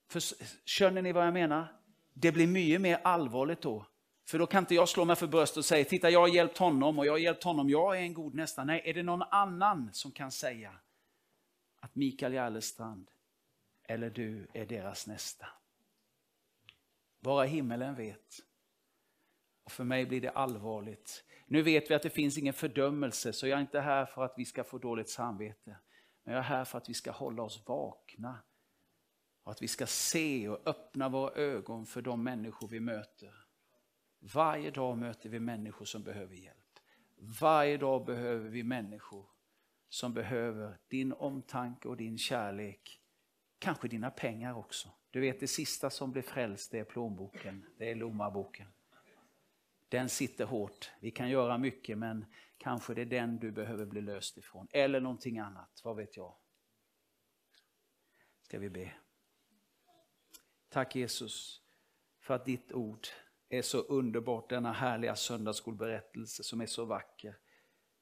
för, 0.08 0.22
känner 0.64 1.02
ni 1.02 1.12
vad 1.12 1.26
jag 1.26 1.34
menar? 1.34 1.80
Det 2.12 2.32
blir 2.32 2.46
mycket 2.46 2.80
mer 2.80 3.00
allvarligt 3.04 3.62
då. 3.62 3.86
För 4.24 4.38
då 4.38 4.46
kan 4.46 4.62
inte 4.62 4.74
jag 4.74 4.88
slå 4.88 5.04
mig 5.04 5.16
för 5.16 5.26
bröstet 5.26 5.56
och 5.56 5.64
säga, 5.64 5.84
titta 5.84 6.10
jag 6.10 6.20
har 6.20 6.28
hjälpt 6.28 6.58
honom 6.58 6.98
och 6.98 7.06
jag 7.06 7.12
har 7.12 7.18
hjälpt 7.18 7.44
honom, 7.44 7.70
jag 7.70 7.96
är 7.96 8.00
en 8.00 8.14
god 8.14 8.34
nästa. 8.34 8.64
Nej, 8.64 8.82
är 8.84 8.94
det 8.94 9.02
någon 9.02 9.22
annan 9.22 9.90
som 9.92 10.12
kan 10.12 10.32
säga 10.32 10.72
att 11.80 11.94
Mikael 11.94 12.32
Järlestrand 12.32 13.10
eller 13.84 14.10
du 14.10 14.46
är 14.52 14.66
deras 14.66 15.06
nästa? 15.06 15.46
Bara 17.20 17.44
himmelen 17.44 17.94
vet. 17.94 18.38
Och 19.64 19.72
för 19.72 19.84
mig 19.84 20.06
blir 20.06 20.20
det 20.20 20.30
allvarligt. 20.30 21.24
Nu 21.46 21.62
vet 21.62 21.90
vi 21.90 21.94
att 21.94 22.02
det 22.02 22.10
finns 22.10 22.38
ingen 22.38 22.54
fördömelse, 22.54 23.32
så 23.32 23.46
jag 23.46 23.56
är 23.56 23.60
inte 23.60 23.80
här 23.80 24.06
för 24.06 24.24
att 24.24 24.34
vi 24.36 24.44
ska 24.44 24.64
få 24.64 24.78
dåligt 24.78 25.08
samvete. 25.08 25.76
Men 26.26 26.34
jag 26.34 26.44
är 26.44 26.48
här 26.48 26.64
för 26.64 26.78
att 26.78 26.88
vi 26.88 26.94
ska 26.94 27.10
hålla 27.10 27.42
oss 27.42 27.62
vakna. 27.66 28.38
Och 29.42 29.50
att 29.52 29.62
vi 29.62 29.68
ska 29.68 29.86
se 29.86 30.48
och 30.48 30.68
öppna 30.68 31.08
våra 31.08 31.34
ögon 31.34 31.86
för 31.86 32.02
de 32.02 32.24
människor 32.24 32.68
vi 32.68 32.80
möter. 32.80 33.34
Varje 34.18 34.70
dag 34.70 34.98
möter 34.98 35.28
vi 35.28 35.40
människor 35.40 35.84
som 35.84 36.02
behöver 36.02 36.34
hjälp. 36.34 36.78
Varje 37.40 37.76
dag 37.76 38.06
behöver 38.06 38.48
vi 38.48 38.62
människor 38.62 39.26
som 39.88 40.14
behöver 40.14 40.78
din 40.88 41.12
omtanke 41.12 41.88
och 41.88 41.96
din 41.96 42.18
kärlek. 42.18 43.00
Kanske 43.58 43.88
dina 43.88 44.10
pengar 44.10 44.54
också. 44.54 44.88
Du 45.10 45.20
vet 45.20 45.40
det 45.40 45.48
sista 45.48 45.90
som 45.90 46.12
blir 46.12 46.22
frälst 46.22 46.70
det 46.70 46.78
är 46.78 46.84
plånboken, 46.84 47.66
det 47.78 47.90
är 47.90 47.94
lomaboken. 47.94 48.68
Den 49.88 50.08
sitter 50.08 50.44
hårt. 50.44 50.90
Vi 51.00 51.10
kan 51.10 51.30
göra 51.30 51.58
mycket 51.58 51.98
men 51.98 52.26
kanske 52.56 52.94
det 52.94 53.00
är 53.00 53.06
den 53.06 53.38
du 53.38 53.52
behöver 53.52 53.86
bli 53.86 54.00
löst 54.00 54.38
ifrån. 54.38 54.68
Eller 54.70 55.00
någonting 55.00 55.38
annat, 55.38 55.80
vad 55.84 55.96
vet 55.96 56.16
jag. 56.16 56.36
Ska 58.42 58.58
vi 58.58 58.70
be. 58.70 58.92
Tack 60.68 60.96
Jesus 60.96 61.62
för 62.20 62.34
att 62.34 62.44
ditt 62.44 62.72
ord 62.72 63.06
är 63.48 63.62
så 63.62 63.78
underbart, 63.78 64.50
denna 64.50 64.72
härliga 64.72 65.16
söndagsskolberättelse 65.16 66.42
som 66.42 66.60
är 66.60 66.66
så 66.66 66.84
vacker, 66.84 67.38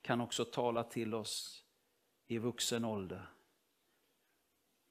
kan 0.02 0.20
också 0.20 0.44
tala 0.44 0.84
till 0.84 1.14
oss 1.14 1.64
i 2.26 2.38
vuxen 2.38 2.84
ålder. 2.84 3.30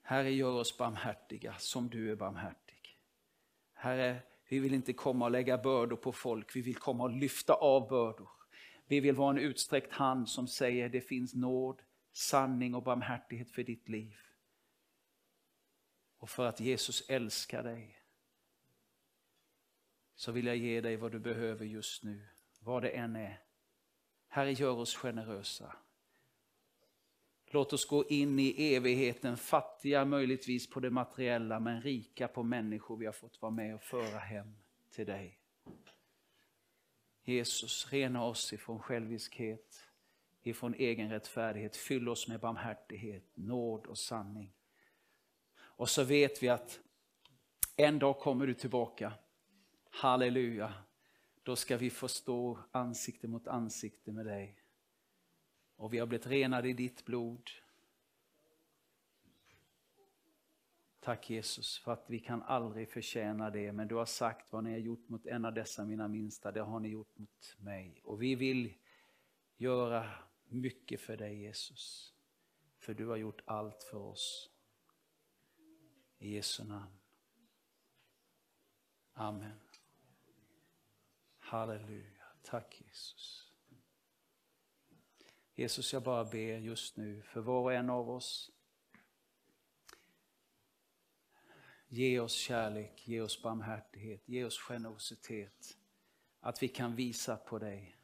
Herre, 0.02 0.30
gör 0.30 0.52
oss 0.52 0.78
barmhärtiga 0.78 1.54
som 1.58 1.90
du 1.90 2.12
är 2.12 2.16
barmhärtig. 2.16 2.98
Herre, 3.72 4.22
vi 4.48 4.58
vill 4.58 4.74
inte 4.74 4.92
komma 4.92 5.24
och 5.24 5.30
lägga 5.30 5.58
bördor 5.58 5.96
på 5.96 6.12
folk, 6.12 6.56
vi 6.56 6.60
vill 6.60 6.76
komma 6.76 7.04
och 7.04 7.10
lyfta 7.10 7.54
av 7.54 7.88
bördor. 7.88 8.30
Vi 8.86 9.00
vill 9.00 9.14
vara 9.14 9.30
en 9.30 9.38
utsträckt 9.38 9.92
hand 9.92 10.28
som 10.28 10.48
säger 10.48 10.88
det 10.88 11.00
finns 11.00 11.34
nåd, 11.34 11.82
sanning 12.12 12.74
och 12.74 12.82
barmhärtighet 12.82 13.50
för 13.50 13.62
ditt 13.62 13.88
liv. 13.88 14.16
Och 16.18 16.30
för 16.30 16.46
att 16.46 16.60
Jesus 16.60 17.08
älskar 17.08 17.62
dig 17.62 18.00
så 20.14 20.32
vill 20.32 20.46
jag 20.46 20.56
ge 20.56 20.80
dig 20.80 20.96
vad 20.96 21.12
du 21.12 21.18
behöver 21.18 21.64
just 21.64 22.04
nu, 22.04 22.26
vad 22.60 22.82
det 22.82 22.88
än 22.88 23.16
är. 23.16 23.42
Herre, 24.28 24.52
gör 24.52 24.72
oss 24.72 24.94
generösa. 24.96 25.76
Låt 27.54 27.72
oss 27.72 27.84
gå 27.86 28.04
in 28.08 28.38
i 28.38 28.74
evigheten, 28.74 29.36
fattiga 29.36 30.04
möjligtvis 30.04 30.70
på 30.70 30.80
det 30.80 30.90
materiella, 30.90 31.60
men 31.60 31.82
rika 31.82 32.28
på 32.28 32.42
människor 32.42 32.96
vi 32.96 33.06
har 33.06 33.12
fått 33.12 33.42
vara 33.42 33.52
med 33.52 33.74
och 33.74 33.82
föra 33.82 34.18
hem 34.18 34.54
till 34.90 35.06
dig. 35.06 35.38
Jesus, 37.24 37.92
rena 37.92 38.24
oss 38.24 38.52
ifrån 38.52 38.78
själviskhet, 38.78 39.88
ifrån 40.42 40.74
egen 40.74 41.10
rättfärdighet. 41.10 41.76
Fyll 41.76 42.08
oss 42.08 42.28
med 42.28 42.40
barmhärtighet, 42.40 43.24
nåd 43.34 43.86
och 43.86 43.98
sanning. 43.98 44.52
Och 45.56 45.88
så 45.88 46.04
vet 46.04 46.42
vi 46.42 46.48
att 46.48 46.80
en 47.76 47.98
dag 47.98 48.18
kommer 48.18 48.46
du 48.46 48.54
tillbaka. 48.54 49.12
Halleluja. 49.90 50.74
Då 51.42 51.56
ska 51.56 51.76
vi 51.76 51.90
få 51.90 52.08
stå 52.08 52.58
ansikte 52.70 53.28
mot 53.28 53.46
ansikte 53.46 54.12
med 54.12 54.26
dig. 54.26 54.63
Och 55.76 55.94
vi 55.94 55.98
har 55.98 56.06
blivit 56.06 56.26
renade 56.26 56.68
i 56.68 56.72
ditt 56.72 57.04
blod. 57.04 57.50
Tack 61.00 61.30
Jesus 61.30 61.78
för 61.78 61.92
att 61.92 62.04
vi 62.10 62.20
kan 62.20 62.42
aldrig 62.42 62.88
förtjäna 62.88 63.50
det, 63.50 63.72
men 63.72 63.88
du 63.88 63.94
har 63.94 64.06
sagt 64.06 64.52
vad 64.52 64.64
ni 64.64 64.70
har 64.70 64.78
gjort 64.78 65.08
mot 65.08 65.26
en 65.26 65.44
av 65.44 65.54
dessa 65.54 65.84
mina 65.84 66.08
minsta, 66.08 66.52
det 66.52 66.60
har 66.60 66.80
ni 66.80 66.88
gjort 66.88 67.18
mot 67.18 67.56
mig. 67.58 68.00
Och 68.04 68.22
vi 68.22 68.34
vill 68.34 68.74
göra 69.56 70.10
mycket 70.44 71.00
för 71.00 71.16
dig 71.16 71.42
Jesus, 71.42 72.14
för 72.78 72.94
du 72.94 73.06
har 73.06 73.16
gjort 73.16 73.42
allt 73.44 73.82
för 73.82 73.98
oss. 73.98 74.50
I 76.18 76.34
Jesu 76.34 76.64
namn. 76.64 76.98
Amen. 79.12 79.60
Halleluja. 81.38 82.24
Tack 82.42 82.82
Jesus. 82.86 83.53
Jesus, 85.54 85.92
jag 85.92 86.02
bara 86.02 86.24
ber 86.24 86.58
just 86.58 86.96
nu 86.96 87.22
för 87.22 87.40
var 87.40 87.60
och 87.60 87.72
en 87.72 87.90
av 87.90 88.10
oss. 88.10 88.50
Ge 91.88 92.20
oss 92.20 92.32
kärlek, 92.32 93.08
ge 93.08 93.20
oss 93.20 93.42
barmhärtighet, 93.42 94.28
ge 94.28 94.44
oss 94.44 94.58
generositet. 94.58 95.78
Att 96.40 96.62
vi 96.62 96.68
kan 96.68 96.94
visa 96.94 97.36
på 97.36 97.58
dig. 97.58 97.96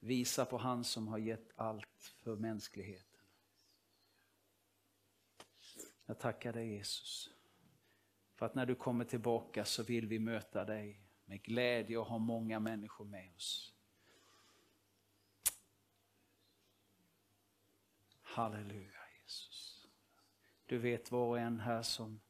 Visa 0.00 0.44
på 0.44 0.58
han 0.58 0.84
som 0.84 1.08
har 1.08 1.18
gett 1.18 1.50
allt 1.56 2.14
för 2.22 2.36
mänskligheten. 2.36 3.20
Jag 6.06 6.18
tackar 6.18 6.52
dig 6.52 6.68
Jesus. 6.68 7.30
För 8.34 8.46
att 8.46 8.54
när 8.54 8.66
du 8.66 8.74
kommer 8.74 9.04
tillbaka 9.04 9.64
så 9.64 9.82
vill 9.82 10.06
vi 10.06 10.18
möta 10.18 10.64
dig 10.64 11.00
med 11.24 11.42
glädje 11.42 11.96
och 11.98 12.06
ha 12.06 12.18
många 12.18 12.60
människor 12.60 13.04
med 13.04 13.34
oss. 13.36 13.71
Halleluja 18.32 19.00
Jesus. 19.22 19.86
Du 20.66 20.78
vet 20.78 21.10
var 21.10 21.26
och 21.26 21.38
en 21.38 21.60
här 21.60 21.82
som 21.82 22.20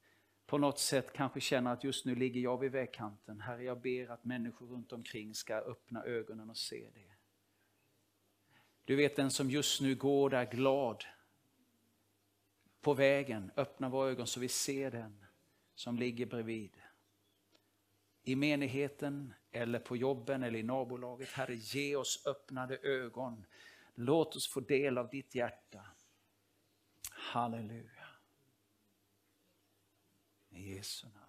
på 0.47 0.59
något 0.59 0.79
sätt 0.79 1.13
kanske 1.13 1.41
känner 1.41 1.73
att 1.73 1.85
just 1.85 2.07
nu 2.07 2.15
ligger 2.15 2.41
jag 2.41 2.59
vid 2.59 2.73
vägkanten. 2.73 3.41
Herre, 3.41 3.65
jag 3.65 3.81
ber 3.81 4.11
att 4.11 4.25
människor 4.25 4.67
runt 4.67 4.93
omkring 4.93 5.35
ska 5.35 5.55
öppna 5.55 6.05
ögonen 6.05 6.51
och 6.51 6.57
se 6.57 6.89
det. 6.95 7.13
Du 8.85 8.97
vet 8.97 9.17
den 9.17 9.31
som 9.31 9.51
just 9.51 9.81
nu 9.81 9.95
går 9.95 10.31
där 10.31 10.45
glad 10.45 11.05
på 12.81 12.95
vägen. 12.95 13.51
Öppna 13.57 13.89
våra 13.89 14.11
ögon 14.11 14.27
så 14.27 14.41
vi 14.41 14.49
ser 14.49 14.91
den 14.91 15.25
som 15.75 15.99
ligger 15.99 16.27
bredvid. 16.27 16.77
I 18.23 18.37
menigheten 18.37 19.35
eller 19.51 19.79
på 19.79 19.97
jobben 19.97 20.43
eller 20.43 20.59
i 20.59 20.63
nabolaget. 20.63 21.29
Herre, 21.29 21.55
ge 21.55 21.97
oss 21.97 22.27
öppnade 22.27 22.77
ögon. 22.77 23.45
Låt 23.95 24.37
oss 24.37 24.49
få 24.49 24.61
del 24.61 24.99
av 24.99 25.09
ditt 25.09 25.35
hjärta. 25.35 25.87
Halleluja. 27.35 28.07
I 30.51 30.75
Jesu 30.75 31.07
namn. 31.07 31.22